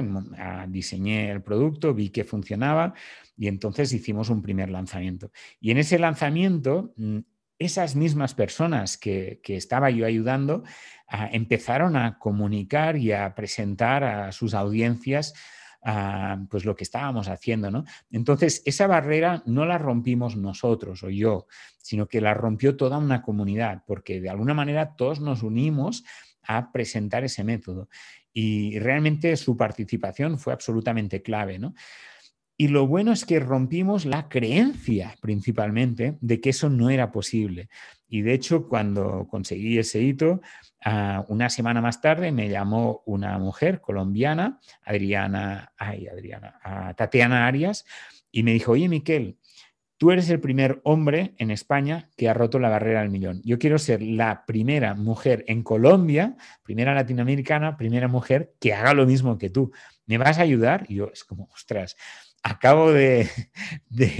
diseñé 0.68 1.30
el 1.30 1.42
producto, 1.42 1.92
vi 1.92 2.08
que 2.08 2.24
funcionaba 2.24 2.94
y 3.36 3.46
entonces 3.48 3.92
hicimos 3.92 4.30
un 4.30 4.40
primer 4.40 4.70
lanzamiento. 4.70 5.30
Y 5.60 5.70
en 5.70 5.78
ese 5.78 5.98
lanzamiento, 5.98 6.94
mm, 6.96 7.18
esas 7.58 7.96
mismas 7.96 8.34
personas 8.34 8.96
que, 8.96 9.40
estaba 9.44 9.90
yo 9.90 10.06
ayudando 10.06 10.62
ah, 11.08 11.28
empezaron 11.32 11.96
a 11.96 12.18
comunicar 12.18 12.96
y 12.96 13.12
a 13.12 13.34
presentar 13.34 14.04
a 14.04 14.32
sus 14.32 14.54
audiencias 14.54 15.34
pues 16.50 16.64
lo 16.64 16.74
que 16.74 16.84
estábamos 16.84 17.28
haciendo, 17.28 17.70
¿no? 17.70 17.84
Entonces, 18.10 18.62
esa 18.66 18.86
barrera 18.86 19.42
no 19.46 19.64
la 19.64 19.78
rompimos 19.78 20.36
nosotros 20.36 21.02
o 21.02 21.08
yo, 21.08 21.46
sino 21.78 22.08
que 22.08 22.20
la 22.20 22.34
rompió 22.34 22.76
toda 22.76 22.98
una 22.98 23.22
comunidad, 23.22 23.84
porque 23.86 24.20
de 24.20 24.28
alguna 24.28 24.54
manera 24.54 24.96
todos 24.96 25.20
nos 25.20 25.42
unimos 25.42 26.04
a 26.42 26.72
presentar 26.72 27.24
ese 27.24 27.44
método 27.44 27.88
y 28.32 28.78
realmente 28.78 29.36
su 29.36 29.56
participación 29.56 30.38
fue 30.38 30.52
absolutamente 30.52 31.22
clave, 31.22 31.58
¿no? 31.58 31.74
Y 32.60 32.66
lo 32.68 32.88
bueno 32.88 33.12
es 33.12 33.24
que 33.24 33.38
rompimos 33.38 34.04
la 34.04 34.28
creencia 34.28 35.14
principalmente 35.20 36.18
de 36.20 36.40
que 36.40 36.50
eso 36.50 36.68
no 36.68 36.90
era 36.90 37.12
posible. 37.12 37.68
Y 38.08 38.22
de 38.22 38.34
hecho, 38.34 38.66
cuando 38.66 39.28
conseguí 39.30 39.78
ese 39.78 40.02
hito, 40.02 40.40
ah, 40.84 41.24
una 41.28 41.50
semana 41.50 41.80
más 41.80 42.00
tarde 42.00 42.32
me 42.32 42.48
llamó 42.48 43.04
una 43.06 43.38
mujer 43.38 43.80
colombiana, 43.80 44.58
Adriana, 44.82 45.72
ay, 45.78 46.08
Adriana, 46.08 46.58
ah, 46.64 46.94
Tatiana 46.94 47.46
Arias, 47.46 47.84
y 48.32 48.42
me 48.42 48.54
dijo, 48.54 48.72
oye, 48.72 48.88
Miquel, 48.88 49.38
tú 49.96 50.10
eres 50.10 50.28
el 50.28 50.40
primer 50.40 50.80
hombre 50.82 51.34
en 51.38 51.52
España 51.52 52.10
que 52.16 52.28
ha 52.28 52.34
roto 52.34 52.58
la 52.58 52.70
barrera 52.70 53.02
del 53.02 53.10
millón. 53.10 53.40
Yo 53.44 53.60
quiero 53.60 53.78
ser 53.78 54.02
la 54.02 54.44
primera 54.46 54.96
mujer 54.96 55.44
en 55.46 55.62
Colombia, 55.62 56.34
primera 56.64 56.92
latinoamericana, 56.92 57.76
primera 57.76 58.08
mujer 58.08 58.52
que 58.58 58.74
haga 58.74 58.94
lo 58.94 59.06
mismo 59.06 59.38
que 59.38 59.48
tú. 59.48 59.70
¿Me 60.06 60.18
vas 60.18 60.38
a 60.38 60.42
ayudar? 60.42 60.86
Y 60.88 60.96
yo, 60.96 61.10
es 61.12 61.22
como, 61.22 61.48
ostras 61.54 61.96
acabo 62.48 62.92
de, 62.92 63.28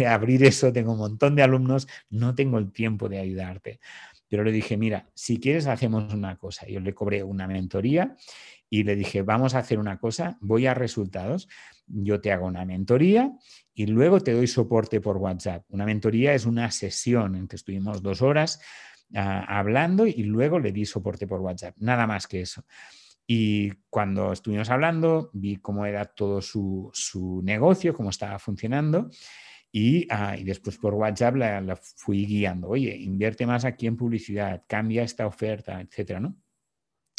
abrir 0.09 0.45
eso, 0.45 0.73
tengo 0.73 0.93
un 0.93 0.99
montón 0.99 1.35
de 1.35 1.43
alumnos, 1.43 1.89
no 2.11 2.35
tengo 2.35 2.59
el 2.59 2.73
tiempo 2.73 3.09
de 3.09 3.19
ayudarte. 3.19 3.81
Pero 4.29 4.45
le 4.45 4.53
dije, 4.53 4.77
mira, 4.77 5.09
si 5.15 5.41
quieres 5.41 5.67
hacemos 5.67 6.13
una 6.13 6.37
cosa. 6.37 6.67
Yo 6.67 6.81
le 6.81 6.95
cobré 6.95 7.23
una 7.23 7.47
mentoría 7.47 8.15
y 8.69 8.83
le 8.85 8.95
dije, 8.95 9.23
vamos 9.23 9.55
a 9.55 9.61
hacer 9.61 9.79
una 9.79 9.99
cosa, 9.99 10.37
voy 10.41 10.67
a 10.67 10.75
resultados, 10.75 11.49
yo 11.87 12.21
te 12.21 12.31
hago 12.33 12.47
una 12.47 12.67
mentoría 12.67 13.33
y 13.73 13.87
luego 13.87 14.21
te 14.21 14.33
doy 14.33 14.47
soporte 14.47 15.01
por 15.01 15.17
WhatsApp. 15.17 15.65
Una 15.71 15.87
mentoría 15.87 16.35
es 16.35 16.45
una 16.45 16.71
sesión 16.71 17.35
en 17.35 17.49
que 17.49 17.57
estuvimos 17.57 18.03
dos 18.03 18.21
horas 18.21 18.61
ah, 19.15 19.45
hablando 19.49 20.07
y 20.07 20.23
luego 20.25 20.59
le 20.59 20.73
di 20.73 20.85
soporte 20.85 21.27
por 21.27 21.41
WhatsApp, 21.41 21.75
nada 21.79 22.07
más 22.07 22.27
que 22.27 22.43
eso. 22.43 22.65
Y 23.31 23.73
cuando 23.91 24.33
estuvimos 24.33 24.71
hablando, 24.71 25.29
vi 25.35 25.57
cómo 25.57 25.85
era 25.85 26.07
todo 26.07 26.41
su, 26.41 26.91
negocio, 27.45 27.93
cómo 27.93 28.09
estaba 28.09 28.39
funcionando. 28.39 29.11
Ah, 30.09 30.35
y, 30.39 30.45
después 30.45 30.79
por 30.79 30.95
WhatsApp 30.95 31.37
la, 31.37 31.79
fui 31.97 32.25
guiando. 32.25 32.69
Oye, 32.69 32.97
invierte 32.97 33.47
más 33.47 33.67
aquí 33.67 33.87
en 33.87 33.99
publicidad, 33.99 34.65
cambia 34.67 35.03
esta 35.03 35.27
oferta, 35.27 35.79
etcétera, 35.83 36.21
¿no? 36.21 36.37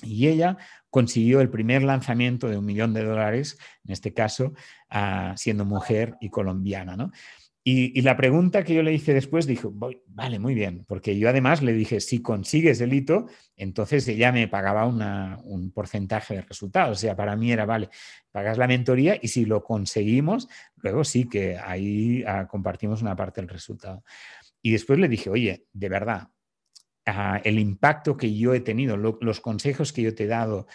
Y 0.02 0.30
ella 0.30 0.58
consiguió 0.90 1.42
el 1.42 1.52
primer 1.52 1.84
lanzamiento 1.84 2.50
de 2.50 2.58
un 2.58 2.66
millón 2.66 2.92
de 2.94 3.04
dólares, 3.04 3.60
en 3.84 3.92
este 3.92 4.12
caso, 4.12 4.54
ah, 4.90 5.36
siendo 5.38 5.64
mujer 5.64 6.16
y 6.22 6.30
colombiana, 6.30 6.98
¿no? 6.98 7.12
Y, 7.64 8.02
la 8.02 8.16
pregunta 8.16 8.64
que 8.64 8.74
yo 8.74 8.82
le 8.82 8.94
hice 8.94 9.14
después, 9.14 9.46
dijo, 9.46 9.72
vale, 10.08 10.40
muy 10.40 10.56
bien, 10.56 10.86
porque 10.88 11.20
yo 11.20 11.30
además 11.30 11.62
le 11.62 11.74
dije, 11.74 12.00
si 12.00 12.22
consigues 12.22 12.80
el 12.80 12.94
hito, 12.94 13.28
entonces 13.58 14.08
ella 14.08 14.32
me 14.32 14.48
pagaba 14.48 14.86
un 14.88 15.72
porcentaje 15.72 16.36
de 16.36 16.42
resultados. 16.42 16.98
O 16.98 17.02
sea, 17.02 17.16
para 17.16 17.36
mí 17.36 17.52
era, 17.52 17.66
vale, 17.66 17.90
pagas 18.32 18.58
la 18.58 18.68
mentoría 18.68 19.20
y 19.22 19.28
si 19.28 19.46
lo 19.46 19.64
conseguimos, 19.64 20.48
luego 20.78 21.04
sí 21.04 21.28
que 21.28 21.58
ahí 21.58 22.24
ah, 22.26 22.48
compartimos 22.48 23.02
una 23.02 23.16
parte 23.16 23.42
del 23.42 23.50
resultado. 23.50 24.04
Y 24.62 24.72
después 24.72 24.98
le 24.98 25.10
dije, 25.10 25.30
oye, 25.30 25.66
de 25.74 25.90
verdad, 25.90 26.30
ah, 27.06 27.42
el 27.44 27.60
impacto 27.60 28.16
que 28.16 28.34
yo 28.34 28.54
he 28.54 28.62
tenido, 28.62 28.96
los 28.98 29.42
consejos 29.42 29.92
que 29.92 30.02
yo 30.04 30.16
te 30.16 30.24
he 30.24 30.28
dado, 30.28 30.68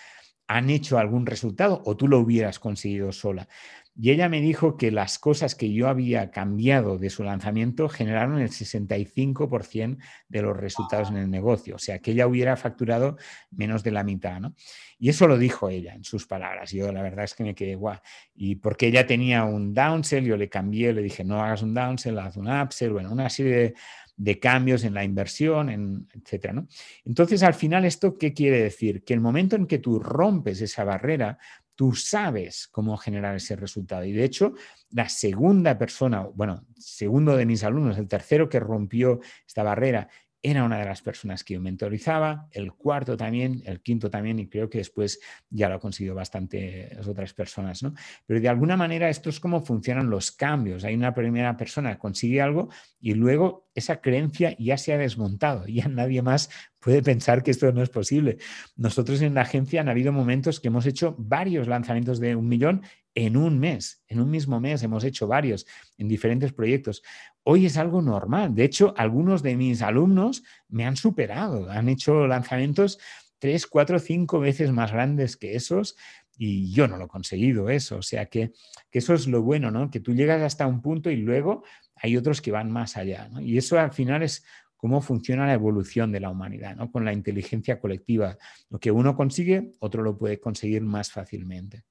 ¿han 0.46 0.68
hecho 0.70 0.98
algún 0.98 1.24
resultado 1.26 1.82
o 1.86 1.96
tú 1.96 2.08
lo 2.08 2.18
hubieras 2.18 2.58
conseguido 2.58 3.10
sola? 3.10 3.48
Y 3.96 4.10
ella 4.10 4.28
me 4.28 4.40
dijo 4.40 4.76
que 4.76 4.90
las 4.90 5.20
cosas 5.20 5.54
que 5.54 5.72
yo 5.72 5.88
había 5.88 6.32
cambiado 6.32 6.98
de 6.98 7.10
su 7.10 7.22
lanzamiento 7.22 7.88
generaron 7.88 8.40
el 8.40 8.50
65% 8.50 9.98
de 10.28 10.42
los 10.42 10.56
resultados 10.56 11.10
en 11.10 11.16
el 11.18 11.30
negocio. 11.30 11.76
O 11.76 11.78
sea, 11.78 12.00
que 12.00 12.10
ella 12.10 12.26
hubiera 12.26 12.56
facturado 12.56 13.16
menos 13.52 13.84
de 13.84 13.92
la 13.92 14.02
mitad. 14.02 14.40
¿no? 14.40 14.54
Y 14.98 15.10
eso 15.10 15.28
lo 15.28 15.38
dijo 15.38 15.68
ella 15.68 15.94
en 15.94 16.02
sus 16.02 16.26
palabras. 16.26 16.72
Yo 16.72 16.90
la 16.90 17.02
verdad 17.02 17.24
es 17.24 17.34
que 17.34 17.44
me 17.44 17.54
quedé 17.54 17.76
guau. 17.76 17.98
Y 18.34 18.56
porque 18.56 18.88
ella 18.88 19.06
tenía 19.06 19.44
un 19.44 19.72
downsell, 19.72 20.24
yo 20.24 20.36
le 20.36 20.48
cambié, 20.48 20.92
le 20.92 21.02
dije, 21.02 21.22
no 21.22 21.40
hagas 21.40 21.62
un 21.62 21.72
downsell, 21.72 22.18
haz 22.18 22.36
un 22.36 22.48
upsell. 22.48 22.90
Bueno, 22.90 23.12
una 23.12 23.30
serie 23.30 23.74
de, 24.16 24.40
cambios 24.40 24.82
en 24.82 24.94
la 24.94 25.04
inversión, 25.04 25.70
en, 25.70 26.08
etcétera. 26.12 26.52
¿no? 26.52 26.66
Entonces, 27.04 27.44
al 27.44 27.54
final, 27.54 27.84
¿esto 27.84 28.18
qué 28.18 28.32
quiere 28.32 28.60
decir? 28.60 29.04
Que 29.04 29.14
el 29.14 29.20
momento 29.20 29.54
en 29.54 29.66
que 29.66 29.78
tú 29.78 30.00
rompes 30.00 30.60
esa 30.60 30.82
barrera, 30.82 31.38
tú 31.74 31.94
sabes 31.94 32.68
cómo 32.68 32.96
generar 32.96 33.36
ese 33.36 33.56
resultado. 33.56 34.04
Y 34.04 34.12
de 34.12 34.24
hecho, 34.24 34.54
la 34.90 35.08
segunda 35.08 35.76
persona, 35.78 36.26
bueno, 36.34 36.66
segundo 36.76 37.36
de 37.36 37.46
mis 37.46 37.64
alumnos, 37.64 37.98
el 37.98 38.08
tercero 38.08 38.48
que 38.48 38.60
rompió 38.60 39.20
esta 39.46 39.62
barrera 39.62 40.08
era 40.46 40.62
una 40.62 40.78
de 40.78 40.84
las 40.84 41.00
personas 41.00 41.42
que 41.42 41.54
yo 41.54 41.60
mentorizaba, 41.62 42.48
el 42.50 42.74
cuarto 42.74 43.16
también, 43.16 43.62
el 43.64 43.80
quinto 43.80 44.10
también, 44.10 44.38
y 44.38 44.46
creo 44.46 44.68
que 44.68 44.76
después 44.76 45.18
ya 45.48 45.68
lo 45.68 45.76
han 45.76 45.80
conseguido 45.80 46.14
bastantes 46.14 47.06
otras 47.08 47.32
personas, 47.32 47.82
¿no? 47.82 47.94
Pero 48.26 48.40
de 48.40 48.48
alguna 48.50 48.76
manera 48.76 49.08
esto 49.08 49.30
es 49.30 49.40
cómo 49.40 49.62
funcionan 49.62 50.10
los 50.10 50.32
cambios. 50.32 50.84
Hay 50.84 50.94
una 50.94 51.14
primera 51.14 51.56
persona 51.56 51.94
que 51.94 51.98
consigue 51.98 52.42
algo 52.42 52.68
y 53.00 53.14
luego 53.14 53.63
esa 53.74 54.00
creencia 54.00 54.56
ya 54.58 54.78
se 54.78 54.92
ha 54.92 54.98
desmontado, 54.98 55.66
ya 55.68 55.88
nadie 55.88 56.22
más 56.22 56.50
puede 56.80 57.02
pensar 57.02 57.42
que 57.42 57.50
esto 57.50 57.72
no 57.72 57.82
es 57.82 57.90
posible. 57.90 58.38
Nosotros 58.76 59.22
en 59.22 59.34
la 59.34 59.42
agencia 59.42 59.80
han 59.80 59.88
habido 59.88 60.12
momentos 60.12 60.60
que 60.60 60.68
hemos 60.68 60.86
hecho 60.86 61.14
varios 61.18 61.66
lanzamientos 61.66 62.20
de 62.20 62.36
un 62.36 62.48
millón 62.48 62.82
en 63.14 63.36
un 63.36 63.58
mes, 63.58 64.02
en 64.08 64.20
un 64.20 64.30
mismo 64.30 64.60
mes 64.60 64.82
hemos 64.82 65.04
hecho 65.04 65.26
varios 65.28 65.66
en 65.98 66.08
diferentes 66.08 66.52
proyectos. 66.52 67.02
Hoy 67.44 67.66
es 67.66 67.76
algo 67.76 68.02
normal. 68.02 68.54
De 68.54 68.64
hecho, 68.64 68.92
algunos 68.96 69.42
de 69.42 69.56
mis 69.56 69.82
alumnos 69.82 70.42
me 70.68 70.84
han 70.84 70.96
superado, 70.96 71.70
han 71.70 71.88
hecho 71.88 72.26
lanzamientos 72.26 72.98
tres, 73.38 73.66
cuatro, 73.66 73.98
cinco 73.98 74.40
veces 74.40 74.72
más 74.72 74.90
grandes 74.90 75.36
que 75.36 75.54
esos 75.54 75.96
y 76.36 76.72
yo 76.72 76.88
no 76.88 76.96
lo 76.96 77.04
he 77.04 77.08
conseguido 77.08 77.68
eso. 77.68 77.96
O 77.96 78.02
sea 78.02 78.26
que, 78.26 78.52
eso 78.90 79.14
es 79.14 79.26
lo 79.26 79.42
bueno, 79.42 79.70
¿no? 79.70 79.90
Que 79.90 80.00
tú 80.00 80.14
llegas 80.14 80.42
hasta 80.42 80.66
un 80.66 80.80
punto 80.80 81.10
y 81.10 81.16
luego 81.16 81.64
hay 81.96 82.16
otros 82.16 82.40
que 82.40 82.52
van 82.52 82.70
más 82.70 82.96
allá. 82.96 83.28
Y 83.40 83.58
eso 83.58 83.78
al 83.78 83.92
final 83.92 84.22
es 84.22 84.44
cómo 84.76 85.00
funciona 85.00 85.46
la 85.46 85.54
evolución 85.54 86.12
de 86.12 86.20
la 86.20 86.30
humanidad, 86.30 86.76
¿no? 86.76 86.90
Con 86.90 87.04
la 87.04 87.12
inteligencia 87.12 87.80
colectiva. 87.80 88.36
Lo 88.68 88.78
que 88.78 88.90
uno 88.90 89.16
consigue, 89.16 89.72
otro 89.80 90.02
lo 90.02 90.18
puede 90.18 90.40
conseguir 90.40 90.82
más 90.82 91.10
fácilmente. 91.10 91.84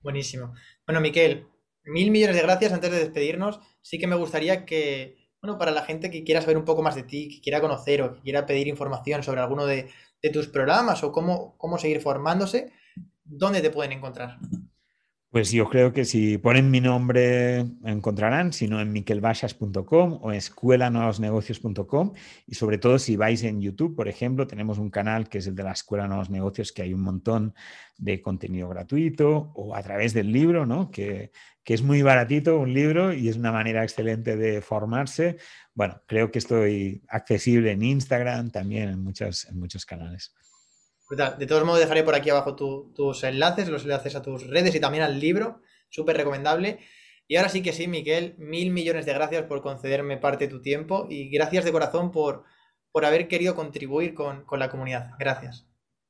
Buenísimo. 0.00 0.52
Bueno, 0.86 1.00
Miquel, 1.00 1.46
mil 1.84 2.10
millones 2.10 2.36
de 2.36 2.42
gracias 2.42 2.72
antes 2.72 2.90
de 2.90 2.98
despedirnos. 3.00 3.60
Sí 3.82 3.98
que 3.98 4.06
me 4.06 4.16
gustaría 4.16 4.64
que 4.64 5.26
bueno, 5.46 5.58
para 5.58 5.70
la 5.70 5.82
gente 5.82 6.10
que 6.10 6.24
quiera 6.24 6.40
saber 6.40 6.56
un 6.56 6.64
poco 6.64 6.82
más 6.82 6.94
de 6.94 7.04
ti, 7.04 7.28
que 7.28 7.40
quiera 7.40 7.60
conocer 7.60 8.02
o 8.02 8.14
que 8.14 8.20
quiera 8.20 8.46
pedir 8.46 8.66
información 8.66 9.22
sobre 9.22 9.40
alguno 9.40 9.66
de, 9.66 9.88
de 10.22 10.30
tus 10.30 10.48
programas 10.48 11.04
o 11.04 11.12
cómo, 11.12 11.56
cómo 11.58 11.78
seguir 11.78 12.00
formándose, 12.00 12.72
¿dónde 13.24 13.60
te 13.60 13.70
pueden 13.70 13.92
encontrar? 13.92 14.38
Pues 15.36 15.52
yo 15.52 15.68
creo 15.68 15.92
que 15.92 16.06
si 16.06 16.38
ponen 16.38 16.70
mi 16.70 16.80
nombre 16.80 17.58
encontrarán, 17.84 18.54
si 18.54 18.68
no 18.68 18.80
en 18.80 18.90
miquelbaixas.com 18.90 20.20
o 20.22 20.32
escuelanuevosnegocios.com 20.32 22.14
y 22.46 22.54
sobre 22.54 22.78
todo 22.78 22.98
si 22.98 23.16
vais 23.16 23.42
en 23.42 23.60
YouTube, 23.60 23.94
por 23.94 24.08
ejemplo, 24.08 24.46
tenemos 24.46 24.78
un 24.78 24.88
canal 24.88 25.28
que 25.28 25.36
es 25.36 25.46
el 25.46 25.54
de 25.54 25.62
la 25.62 25.72
Escuela 25.72 26.08
Nuevos 26.08 26.30
Negocios 26.30 26.72
que 26.72 26.80
hay 26.80 26.94
un 26.94 27.02
montón 27.02 27.54
de 27.98 28.22
contenido 28.22 28.70
gratuito 28.70 29.52
o 29.54 29.76
a 29.76 29.82
través 29.82 30.14
del 30.14 30.32
libro, 30.32 30.64
¿no? 30.64 30.90
Que, 30.90 31.32
que 31.62 31.74
es 31.74 31.82
muy 31.82 32.00
baratito 32.00 32.58
un 32.58 32.72
libro 32.72 33.12
y 33.12 33.28
es 33.28 33.36
una 33.36 33.52
manera 33.52 33.82
excelente 33.82 34.38
de 34.38 34.62
formarse. 34.62 35.36
Bueno, 35.74 36.00
creo 36.06 36.30
que 36.30 36.38
estoy 36.38 37.02
accesible 37.08 37.72
en 37.72 37.82
Instagram, 37.82 38.50
también 38.50 38.88
en 38.88 39.04
muchos, 39.04 39.44
en 39.50 39.58
muchos 39.58 39.84
canales. 39.84 40.34
De 41.10 41.46
todos 41.46 41.64
modos, 41.64 41.80
dejaré 41.80 42.02
por 42.02 42.14
aquí 42.14 42.30
abajo 42.30 42.56
tus 42.56 43.22
enlaces, 43.22 43.68
los 43.68 43.84
enlaces 43.84 44.16
a 44.16 44.22
tus 44.22 44.46
redes 44.48 44.74
y 44.74 44.80
también 44.80 45.04
al 45.04 45.20
libro. 45.20 45.60
Súper 45.88 46.16
recomendable. 46.16 46.80
Y 47.28 47.36
ahora 47.36 47.48
sí 47.48 47.62
que 47.62 47.72
sí, 47.72 47.88
Miquel, 47.88 48.34
mil 48.38 48.72
millones 48.72 49.06
de 49.06 49.12
gracias 49.12 49.44
por 49.44 49.62
concederme 49.62 50.16
parte 50.16 50.46
de 50.46 50.50
tu 50.50 50.62
tiempo 50.62 51.06
y 51.10 51.28
gracias 51.28 51.64
de 51.64 51.72
corazón 51.72 52.10
por, 52.12 52.44
por 52.92 53.04
haber 53.04 53.28
querido 53.28 53.54
contribuir 53.54 54.14
con, 54.14 54.44
la 54.52 54.68
comunidad. 54.68 55.10
Gracias. 55.18 55.66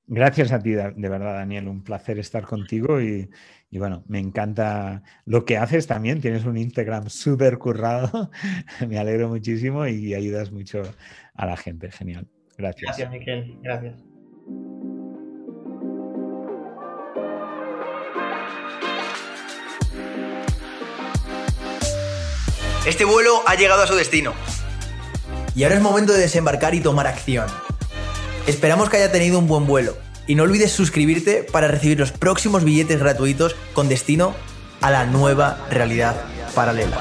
Gracias 0.09 0.53
a 0.53 0.61
ti, 0.61 0.70
de 0.70 1.09
verdad, 1.09 1.34
Daniel. 1.34 1.68
Un 1.68 1.82
placer 1.82 2.18
estar 2.18 2.44
contigo 2.44 3.01
y, 3.01 3.28
y 3.70 3.78
bueno, 3.78 4.05
me 4.07 4.20
encanta 4.20 5.03
lo 5.24 5.44
que 5.44 5.57
haces 5.57 5.86
también. 5.86 6.20
Tienes 6.20 6.44
un 6.44 6.57
Instagram 6.57 7.09
súper 7.09 7.59
currado. 7.59 8.30
me 8.88 8.99
alegro 8.99 9.28
muchísimo 9.28 9.86
y 9.86 10.14
ayudas 10.14 10.53
mucho 10.53 10.82
a 11.34 11.47
la 11.47 11.57
gente. 11.57 11.90
Genial. 11.90 12.28
Gracias. 12.57 12.97
Gracias, 12.97 13.11
Miquel. 13.11 13.59
Gracias. 13.62 14.05
Este 22.87 23.05
vuelo 23.05 23.43
ha 23.47 23.57
llegado 23.57 23.82
a 23.82 23.87
su 23.89 23.97
destino. 23.97 24.32
Y 25.57 25.64
ahora 25.64 25.74
es 25.74 25.82
momento 25.82 26.12
de 26.12 26.20
desembarcar 26.20 26.72
y 26.76 26.80
tomar 26.80 27.09
acción. 27.09 27.47
Esperamos 28.47 28.89
que 28.89 28.99
haya 28.99 29.11
tenido 29.11 29.41
un 29.41 29.49
buen 29.49 29.66
vuelo. 29.66 29.97
Y 30.28 30.37
no 30.37 30.45
olvides 30.45 30.70
suscribirte 30.70 31.43
para 31.43 31.66
recibir 31.66 31.99
los 31.99 32.12
próximos 32.12 32.62
billetes 32.62 33.01
gratuitos 33.01 33.57
con 33.74 33.89
destino 33.89 34.37
a 34.80 34.93
la 34.93 35.05
nueva 35.05 35.66
realidad 35.68 36.14
paralela. 36.55 36.97